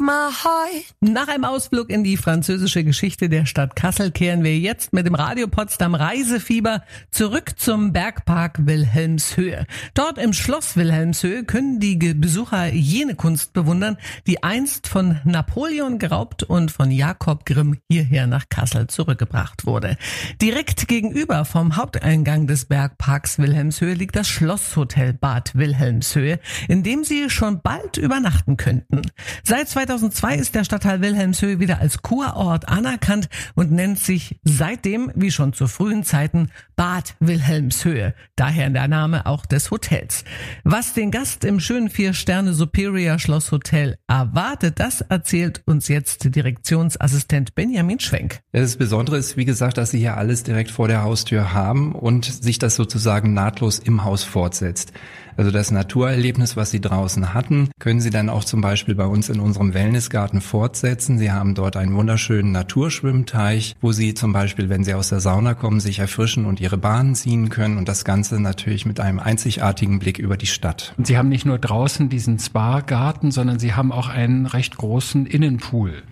Nach 0.01 1.27
einem 1.27 1.43
Ausflug 1.43 1.89
in 1.89 2.05
die 2.05 2.15
französische 2.15 2.85
Geschichte 2.85 3.27
der 3.27 3.45
Stadt 3.45 3.75
Kassel 3.75 4.11
kehren 4.11 4.43
wir 4.43 4.57
jetzt 4.57 4.93
mit 4.93 5.05
dem 5.05 5.13
Radio 5.13 5.47
Potsdam 5.47 5.93
Reisefieber 5.93 6.83
zurück 7.11 7.53
zum 7.57 7.91
Bergpark 7.91 8.65
Wilhelmshöhe. 8.65 9.65
Dort 9.93 10.17
im 10.17 10.31
Schloss 10.31 10.77
Wilhelmshöhe 10.77 11.43
können 11.43 11.81
die 11.81 11.97
Besucher 11.97 12.67
jene 12.67 13.15
Kunst 13.15 13.51
bewundern, 13.51 13.97
die 14.25 14.41
einst 14.41 14.87
von 14.87 15.19
Napoleon 15.25 15.99
geraubt 15.99 16.43
und 16.43 16.71
von 16.71 16.91
Jakob 16.91 17.45
Grimm 17.45 17.77
hierher 17.89 18.25
nach 18.25 18.45
Kassel 18.49 18.87
zurückgebracht 18.87 19.65
wurde. 19.65 19.97
Direkt 20.41 20.87
gegenüber 20.87 21.43
vom 21.43 21.75
Haupteingang 21.75 22.47
des 22.47 22.65
Bergparks 22.65 23.37
Wilhelmshöhe 23.37 23.95
liegt 23.95 24.15
das 24.15 24.29
Schlosshotel 24.29 25.11
Bad 25.13 25.55
Wilhelmshöhe, 25.55 26.39
in 26.69 26.83
dem 26.83 27.03
Sie 27.03 27.29
schon 27.29 27.61
bald 27.61 27.97
übernachten 27.97 28.55
könnten. 28.55 29.01
Seit 29.43 29.67
2002 29.89 30.35
ist 30.35 30.53
der 30.53 30.63
Stadtteil 30.65 31.01
Wilhelmshöhe 31.01 31.59
wieder 31.59 31.79
als 31.79 32.03
Kurort 32.03 32.69
anerkannt 32.69 33.27
und 33.55 33.71
nennt 33.71 33.97
sich 33.97 34.39
seitdem, 34.43 35.11
wie 35.15 35.31
schon 35.31 35.51
zu 35.51 35.65
frühen 35.65 36.03
Zeiten, 36.03 36.51
Bad 36.75 37.15
Wilhelmshöhe. 37.19 38.13
Daher 38.35 38.69
der 38.69 38.87
Name 38.87 39.25
auch 39.25 39.47
des 39.47 39.71
Hotels. 39.71 40.25
Was 40.63 40.93
den 40.93 41.09
Gast 41.09 41.43
im 41.43 41.59
schönen 41.59 41.89
Vier-Sterne 41.89 42.53
Superior 42.53 43.17
Schloss 43.17 43.51
Hotel 43.51 43.97
erwartet, 44.07 44.79
das 44.79 45.01
erzählt 45.01 45.63
uns 45.65 45.87
jetzt 45.87 46.35
Direktionsassistent 46.35 47.55
Benjamin 47.55 47.99
Schwenk. 47.99 48.41
Das 48.51 48.77
Besondere 48.77 49.17
ist, 49.17 49.37
wie 49.37 49.45
gesagt, 49.45 49.79
dass 49.79 49.89
Sie 49.89 49.97
hier 49.97 50.17
alles 50.17 50.43
direkt 50.43 50.69
vor 50.69 50.87
der 50.87 51.01
Haustür 51.01 51.51
haben 51.51 51.95
und 51.95 52.25
sich 52.25 52.59
das 52.59 52.75
sozusagen 52.75 53.33
nahtlos 53.33 53.79
im 53.79 54.03
Haus 54.03 54.23
fortsetzt. 54.23 54.93
Also 55.39 55.51
das 55.51 55.71
Naturerlebnis, 55.71 56.57
was 56.57 56.69
Sie 56.71 56.81
draußen 56.81 57.33
hatten, 57.33 57.69
können 57.79 58.01
Sie 58.01 58.09
dann 58.09 58.27
auch 58.27 58.43
zum 58.43 58.59
Beispiel 58.59 58.93
bei 58.93 59.05
uns 59.05 59.29
in 59.29 59.39
unserem 59.39 59.73
Wellnessgarten 59.79 60.41
fortsetzen. 60.41 61.17
Sie 61.17 61.31
haben 61.31 61.55
dort 61.55 61.77
einen 61.77 61.95
wunderschönen 61.95 62.51
Naturschwimmteich, 62.51 63.77
wo 63.79 63.93
Sie 63.93 64.13
zum 64.13 64.33
Beispiel, 64.33 64.67
wenn 64.67 64.83
Sie 64.83 64.93
aus 64.93 65.07
der 65.07 65.21
Sauna 65.21 65.53
kommen, 65.53 65.79
sich 65.79 65.99
erfrischen 65.99 66.45
und 66.45 66.59
Ihre 66.59 66.77
Bahnen 66.77 67.15
ziehen 67.15 67.47
können 67.47 67.77
und 67.77 67.87
das 67.87 68.03
Ganze 68.03 68.41
natürlich 68.41 68.85
mit 68.85 68.99
einem 68.99 69.19
einzigartigen 69.19 69.99
Blick 69.99 70.19
über 70.19 70.35
die 70.35 70.47
Stadt. 70.47 70.93
Und 70.97 71.07
Sie 71.07 71.17
haben 71.17 71.29
nicht 71.29 71.45
nur 71.45 71.59
draußen 71.59 72.09
diesen 72.09 72.39
Spa-Garten, 72.39 73.31
sondern 73.31 73.57
Sie 73.57 73.73
haben 73.73 73.93
auch 73.93 74.09
einen 74.09 74.47
recht 74.47 74.75
großen 74.75 75.25
Innenpool. 75.25 76.03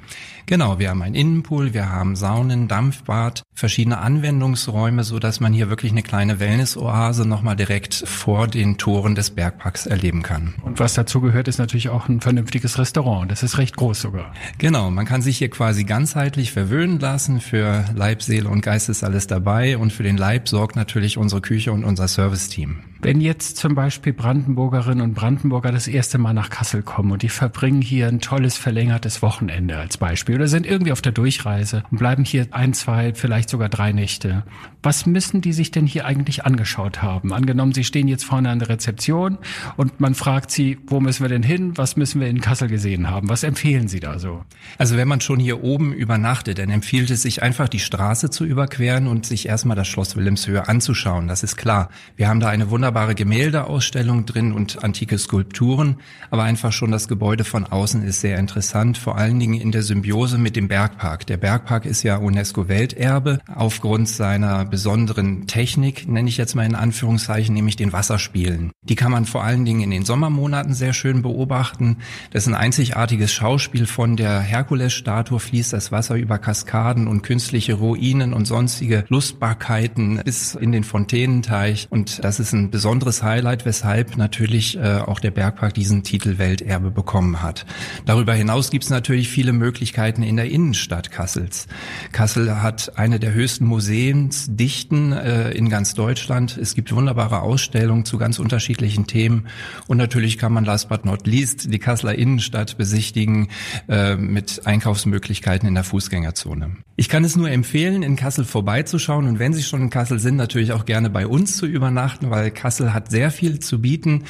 Genau, 0.50 0.80
wir 0.80 0.90
haben 0.90 1.02
einen 1.02 1.14
Innenpool, 1.14 1.74
wir 1.74 1.92
haben 1.92 2.16
Saunen, 2.16 2.70
Dampfbad, 2.70 3.44
verschiedene 3.54 3.98
Anwendungsräume, 3.98 5.04
so 5.04 5.20
dass 5.20 5.42
man 5.42 5.52
hier 5.52 5.70
wirklich 5.70 5.92
eine 5.92 6.04
kleine 6.04 6.40
Wellness-Oase 6.40 7.28
nochmal 7.28 7.58
direkt 7.58 7.94
vor 7.94 8.48
den 8.48 8.78
Toren 8.78 9.14
des 9.14 9.32
Bergparks 9.32 9.88
erleben 9.88 10.24
kann. 10.24 10.56
Und 10.64 10.80
was 10.80 10.94
dazu 10.94 11.20
gehört, 11.20 11.50
ist 11.50 11.58
natürlich 11.58 11.90
auch 11.90 12.08
ein 12.08 12.22
vernünftiges 12.22 12.80
Restaurant. 12.80 13.30
Das 13.30 13.44
ist 13.44 13.58
recht 13.58 13.76
groß 13.76 14.00
sogar. 14.00 14.34
Genau, 14.58 14.90
man 14.90 15.06
kann 15.06 15.22
sich 15.22 15.38
hier 15.38 15.50
quasi 15.50 15.84
ganzheitlich 15.84 16.54
verwöhnen 16.54 16.98
lassen. 16.98 17.42
Für 17.42 17.84
Leib, 17.94 18.22
Seele 18.22 18.48
und 18.48 18.62
Geist 18.62 18.88
ist 18.88 19.04
alles 19.04 19.28
dabei 19.28 19.78
und 19.78 19.92
für 19.92 20.04
den 20.04 20.16
Leib 20.16 20.48
sorgt 20.48 20.78
natürlich 20.78 21.18
unsere 21.18 21.42
Küche 21.42 21.74
und 21.74 21.84
unser 21.84 22.08
Serviceteam. 22.08 22.78
Wenn 23.02 23.22
jetzt 23.22 23.58
zum 23.58 23.76
Beispiel 23.76 24.12
Brandenburgerinnen 24.12 25.02
und 25.02 25.14
Brandenburger 25.14 25.72
das 25.72 25.88
erste 25.88 26.18
Mal 26.18 26.34
nach 26.34 26.50
Kassel 26.50 26.82
kommen 26.82 27.12
und 27.12 27.22
die 27.22 27.30
verbringen 27.30 27.82
hier 27.82 28.08
ein 28.08 28.20
tolles 28.20 28.58
verlängertes 28.58 29.22
Wochenende 29.22 29.78
als 29.78 29.98
Beispiel 29.98 30.36
oder 30.36 30.48
sind 30.48 30.66
irgendwie 30.66 30.92
auf 30.92 31.02
der 31.02 31.12
Durchreise 31.12 31.84
und 31.92 32.00
bleiben 32.00 32.26
hier 32.26 32.48
ein, 32.52 32.74
zwei, 32.74 33.14
vielleicht 33.14 33.50
sogar 33.50 33.70
drei 33.70 33.92
Nächte. 33.92 34.44
Was 34.82 35.06
müssen 35.06 35.42
die 35.42 35.54
sich 35.54 35.72
denn 35.72 35.86
hier 35.86 36.06
eigentlich 36.06 36.46
angeschaut 36.46 37.02
haben? 37.02 37.34
Angenommen, 37.34 37.74
sie 37.74 37.84
stehen 37.84 38.08
jetzt 38.08 38.26
vorne 38.26 38.50
an 38.50 38.60
der 38.60 38.70
Rezeption 38.70 39.38
und 39.76 40.00
man 40.00 40.16
fragt 40.16 40.50
sie, 40.50 40.80
wo 40.88 41.00
müssen 41.00 41.24
wir 41.24 41.30
denn 41.30 41.44
hin? 41.44 41.78
Was 41.78 41.98
müssen 41.98 42.20
wir 42.20 42.28
in 42.28 42.42
Kassel 42.42 42.68
gesehen 42.68 43.10
haben? 43.10 43.30
Was 43.30 43.44
empfehlen 43.44 43.88
Sie 43.88 44.00
da 44.00 44.18
so? 44.18 44.44
Also 44.78 44.98
wenn 44.98 45.08
man 45.08 45.22
schon 45.22 45.40
hier 45.40 45.64
oben 45.64 45.94
übernachtet, 45.94 46.58
dann 46.60 46.70
empfiehlt 46.70 47.10
es 47.12 47.22
sich 47.22 47.44
einfach 47.44 47.70
die 47.70 47.80
Straße 47.80 48.30
zu 48.30 48.44
überqueren 48.44 49.08
und 49.08 49.26
sich 49.26 49.48
erstmal 49.48 49.76
das 49.76 49.88
Schloss 49.88 50.16
Wilhelmshöhe 50.16 50.68
anzuschauen. 50.68 51.28
Das 51.28 51.44
ist 51.44 51.58
klar. 51.58 51.90
Wir 52.16 52.28
haben 52.28 52.40
da 52.40 52.48
eine 52.50 52.70
wunderbare 52.70 52.87
wunderbare 52.88 53.16
Gemäldeausstellung 53.16 54.26
drin 54.26 54.54
und 54.54 54.82
antike 54.82 55.18
Skulpturen, 55.18 55.98
aber 56.32 56.44
einfach 56.44 56.72
schon 56.72 56.90
das 56.90 57.10
Gebäude 57.10 57.44
von 57.44 57.66
außen 57.66 58.02
ist 58.02 58.22
sehr 58.22 58.40
interessant, 58.40 58.98
vor 58.98 59.18
allen 59.18 59.42
Dingen 59.42 59.60
in 59.60 59.74
der 59.74 59.84
Symbiose 59.84 60.38
mit 60.38 60.56
dem 60.56 60.70
Bergpark. 60.70 61.28
Der 61.28 61.36
Bergpark 61.36 61.86
ist 61.86 62.04
ja 62.04 62.16
UNESCO-Welterbe 62.16 63.40
aufgrund 63.54 64.08
seiner 64.08 64.64
besonderen 64.64 65.48
Technik, 65.48 66.08
nenne 66.08 66.30
ich 66.30 66.38
jetzt 66.38 66.56
mal 66.56 66.66
in 66.66 66.76
Anführungszeichen, 66.76 67.54
nämlich 67.54 67.76
den 67.76 67.92
Wasserspielen. 67.92 68.72
Die 68.84 68.96
kann 68.96 69.12
man 69.12 69.26
vor 69.26 69.44
allen 69.44 69.66
Dingen 69.66 69.82
in 69.82 69.92
den 69.92 70.06
Sommermonaten 70.06 70.74
sehr 70.74 70.94
schön 70.94 71.22
beobachten. 71.22 71.98
Das 72.32 72.44
ist 72.44 72.48
ein 72.48 72.56
einzigartiges 72.56 73.34
Schauspiel 73.34 73.86
von 73.86 74.16
der 74.16 74.40
Herkulesstatue 74.40 75.42
fließt 75.42 75.74
das 75.74 75.92
Wasser 75.92 76.16
über 76.16 76.38
Kaskaden 76.38 77.10
und 77.10 77.22
künstliche 77.22 77.74
Ruinen 77.74 78.34
und 78.34 78.46
sonstige 78.46 79.04
Lustbarkeiten 79.10 80.22
bis 80.24 80.56
in 80.56 80.72
den 80.72 80.86
Fontänenteich. 80.86 81.88
Und 81.90 82.24
das 82.24 82.40
ist 82.40 82.54
ein 82.54 82.72
besonderes 82.78 83.24
Highlight, 83.24 83.66
weshalb 83.66 84.18
natürlich 84.18 84.78
äh, 84.78 85.00
auch 85.00 85.20
der 85.20 85.32
Bergpark 85.32 85.74
diesen 85.74 86.04
Titel 86.04 86.38
Welterbe 86.38 86.92
bekommen 86.92 87.42
hat. 87.42 87.66
Darüber 88.06 88.36
hinaus 88.36 88.70
gibt 88.70 88.84
es 88.84 88.92
natürlich 88.92 89.30
viele 89.30 89.52
Möglichkeiten 89.52 90.22
in 90.22 90.36
der 90.36 90.52
Innenstadt 90.52 91.10
Kassels. 91.10 91.66
Kassel 92.12 92.62
hat 92.62 92.96
eine 92.96 93.20
der 93.20 93.34
höchsten 93.34 93.66
Museumsdichten 93.66 95.12
äh, 95.12 95.50
in 95.54 95.70
ganz 95.70 95.96
Deutschland. 95.96 96.56
Es 96.56 96.76
gibt 96.76 96.94
wunderbare 96.94 97.42
Ausstellungen 97.42 98.06
zu 98.06 98.20
ganz 98.20 98.38
unterschiedlichen 98.38 99.08
Themen. 99.08 99.48
Und 99.88 99.98
natürlich 99.98 100.38
kann 100.38 100.54
man 100.54 100.64
last 100.64 100.88
but 100.88 101.04
not 101.04 101.26
least 101.26 101.74
die 101.74 101.80
Kasseler 101.80 102.14
Innenstadt 102.14 102.78
besichtigen 102.78 103.50
äh, 103.90 104.16
mit 104.16 104.68
Einkaufsmöglichkeiten 104.68 105.68
in 105.68 105.74
der 105.74 105.84
Fußgängerzone. 105.84 106.78
Ich 106.96 107.10
kann 107.10 107.24
es 107.24 107.36
nur 107.36 107.50
empfehlen, 107.50 108.04
in 108.04 108.16
Kassel 108.16 108.46
vorbeizuschauen 108.46 109.28
und 109.28 109.40
wenn 109.40 109.54
Sie 109.54 109.64
schon 109.64 109.82
in 109.82 109.90
Kassel 109.90 110.20
sind, 110.20 110.36
natürlich 110.36 110.74
auch 110.74 110.86
gerne 110.86 111.10
bei 111.10 111.26
uns 111.26 111.58
zu 111.58 111.66
übernachten, 111.66 112.30
weil 112.30 112.52
Kassel 112.52 112.67
hat 112.70 113.10
sehr 113.10 113.32
viel 113.32 113.60
zu 113.60 113.82
bieten. 113.82 114.24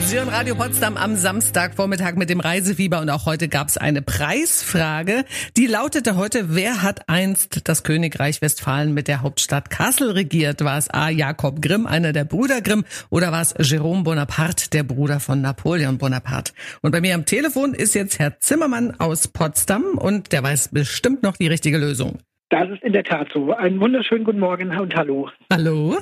Sie 0.00 0.18
hören 0.18 0.28
Radio 0.28 0.54
Potsdam 0.54 0.96
am 0.96 1.16
Samstagvormittag 1.16 2.16
mit 2.16 2.30
dem 2.30 2.40
Reisefieber 2.40 3.00
und 3.00 3.10
auch 3.10 3.26
heute 3.26 3.48
gab 3.48 3.68
es 3.68 3.78
eine 3.78 4.02
Preisfrage, 4.02 5.24
die 5.56 5.66
lautete 5.66 6.16
heute, 6.16 6.54
wer 6.54 6.82
hat 6.82 7.08
einst 7.08 7.68
das 7.68 7.82
Königreich 7.82 8.42
Westfalen 8.42 8.94
mit 8.94 9.08
der 9.08 9.22
Hauptstadt 9.22 9.70
Kassel 9.70 10.10
regiert? 10.10 10.64
War 10.64 10.78
es 10.78 10.88
A. 10.88 11.08
Jakob 11.08 11.60
Grimm, 11.62 11.86
einer 11.86 12.12
der 12.12 12.24
Brüder 12.24 12.60
Grimm, 12.60 12.84
oder 13.10 13.32
war 13.32 13.42
es 13.42 13.54
Jerome 13.58 14.04
Bonaparte, 14.04 14.70
der 14.70 14.82
Bruder 14.82 15.20
von 15.20 15.40
Napoleon 15.40 15.98
Bonaparte? 15.98 16.52
Und 16.82 16.92
bei 16.92 17.00
mir 17.00 17.14
am 17.14 17.24
Telefon 17.24 17.74
ist 17.74 17.94
jetzt 17.94 18.18
Herr 18.18 18.38
Zimmermann 18.38 18.94
aus 18.98 19.28
Potsdam 19.28 19.98
und 19.98 20.32
der 20.32 20.42
weiß 20.42 20.68
bestimmt 20.68 21.22
noch 21.22 21.36
die 21.36 21.48
richtige 21.48 21.78
Lösung. 21.78 22.18
Das 22.50 22.68
ist 22.68 22.82
in 22.82 22.92
der 22.92 23.04
Tat 23.04 23.28
so. 23.34 23.52
Einen 23.52 23.80
wunderschönen 23.80 24.24
guten 24.24 24.38
Morgen 24.38 24.70
und 24.78 24.94
hallo. 24.94 25.30
Hallo. 25.52 25.98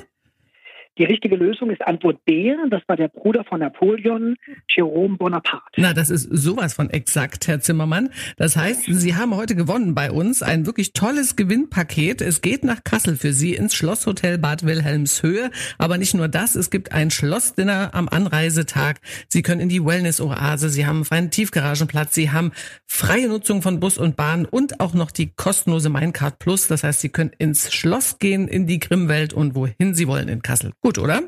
Die 0.99 1.05
richtige 1.05 1.35
Lösung 1.35 1.71
ist 1.71 1.81
Antwort 1.81 2.23
B. 2.23 2.53
Das 2.69 2.83
war 2.85 2.95
der 2.95 3.07
Bruder 3.07 3.43
von 3.43 3.61
Napoleon, 3.61 4.35
Jerome 4.69 5.17
Bonaparte. 5.17 5.63
Na, 5.77 5.91
das 5.91 6.11
ist 6.11 6.29
sowas 6.31 6.75
von 6.75 6.91
exakt, 6.91 7.47
Herr 7.47 7.59
Zimmermann. 7.59 8.09
Das 8.37 8.55
heißt, 8.55 8.83
Sie 8.85 9.15
haben 9.15 9.35
heute 9.35 9.55
gewonnen 9.55 9.95
bei 9.95 10.11
uns 10.11 10.43
ein 10.43 10.67
wirklich 10.67 10.93
tolles 10.93 11.35
Gewinnpaket. 11.35 12.21
Es 12.21 12.41
geht 12.41 12.63
nach 12.63 12.83
Kassel 12.83 13.15
für 13.15 13.33
Sie 13.33 13.55
ins 13.55 13.73
Schlosshotel 13.73 14.37
Bad 14.37 14.67
Wilhelmshöhe. 14.67 15.49
Aber 15.79 15.97
nicht 15.97 16.13
nur 16.13 16.27
das, 16.27 16.55
es 16.55 16.69
gibt 16.69 16.91
ein 16.91 17.09
Schlossdinner 17.09 17.95
am 17.95 18.07
Anreisetag. 18.07 18.99
Sie 19.29 19.41
können 19.41 19.61
in 19.61 19.69
die 19.69 19.83
Wellness-Oase, 19.83 20.69
Sie 20.69 20.85
haben 20.85 21.03
einen 21.09 21.31
Tiefgaragenplatz, 21.31 22.13
Sie 22.13 22.29
haben 22.29 22.51
freie 22.85 23.29
Nutzung 23.29 23.63
von 23.63 23.79
Bus 23.79 23.97
und 23.97 24.15
Bahn 24.15 24.45
und 24.45 24.79
auch 24.79 24.93
noch 24.93 25.09
die 25.09 25.31
kostenlose 25.33 25.89
Minecard 25.89 26.37
Plus. 26.37 26.67
Das 26.67 26.83
heißt, 26.83 27.01
Sie 27.01 27.09
können 27.09 27.31
ins 27.39 27.73
Schloss 27.73 28.19
gehen, 28.19 28.47
in 28.47 28.67
die 28.67 28.79
Grimmwelt 28.79 29.33
und 29.33 29.55
wohin 29.55 29.95
Sie 29.95 30.07
wollen 30.07 30.27
in 30.27 30.43
Kassel. 30.43 30.71
Gut, 30.83 30.97
oder? 30.99 31.21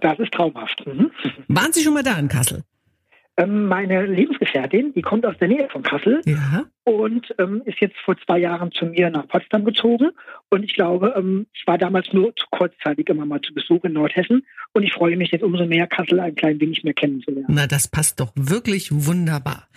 Das 0.00 0.18
ist 0.18 0.32
traumhaft. 0.32 0.84
Mhm. 0.86 1.10
Waren 1.48 1.72
Sie 1.72 1.82
schon 1.82 1.94
mal 1.94 2.02
da 2.02 2.18
in 2.18 2.28
Kassel? 2.28 2.62
Ähm, 3.38 3.66
meine 3.68 4.06
Lebensgefährtin, 4.06 4.94
die 4.94 5.02
kommt 5.02 5.26
aus 5.26 5.36
der 5.38 5.48
Nähe 5.48 5.68
von 5.70 5.82
Kassel 5.82 6.22
Ja. 6.24 6.64
und 6.84 7.34
ähm, 7.38 7.62
ist 7.66 7.78
jetzt 7.80 7.96
vor 8.04 8.16
zwei 8.24 8.38
Jahren 8.38 8.72
zu 8.72 8.86
mir 8.86 9.10
nach 9.10 9.28
Potsdam 9.28 9.64
gezogen. 9.64 10.10
Und 10.48 10.64
ich 10.64 10.74
glaube, 10.74 11.14
ähm, 11.16 11.46
ich 11.52 11.66
war 11.66 11.76
damals 11.78 12.12
nur 12.12 12.34
zu 12.34 12.46
kurzzeitig 12.50 13.08
immer 13.10 13.26
mal 13.26 13.40
zu 13.42 13.52
Besuch 13.54 13.84
in 13.84 13.92
Nordhessen. 13.92 14.44
Und 14.72 14.82
ich 14.84 14.92
freue 14.94 15.16
mich 15.18 15.30
jetzt 15.32 15.42
umso 15.44 15.66
mehr, 15.66 15.86
Kassel 15.86 16.18
ein 16.18 16.34
klein 16.34 16.58
wenig 16.60 16.82
mehr 16.82 16.94
kennenzulernen. 16.94 17.46
Na, 17.48 17.66
das 17.66 17.88
passt 17.88 18.20
doch 18.20 18.32
wirklich 18.34 18.88
wunderbar. 18.90 19.68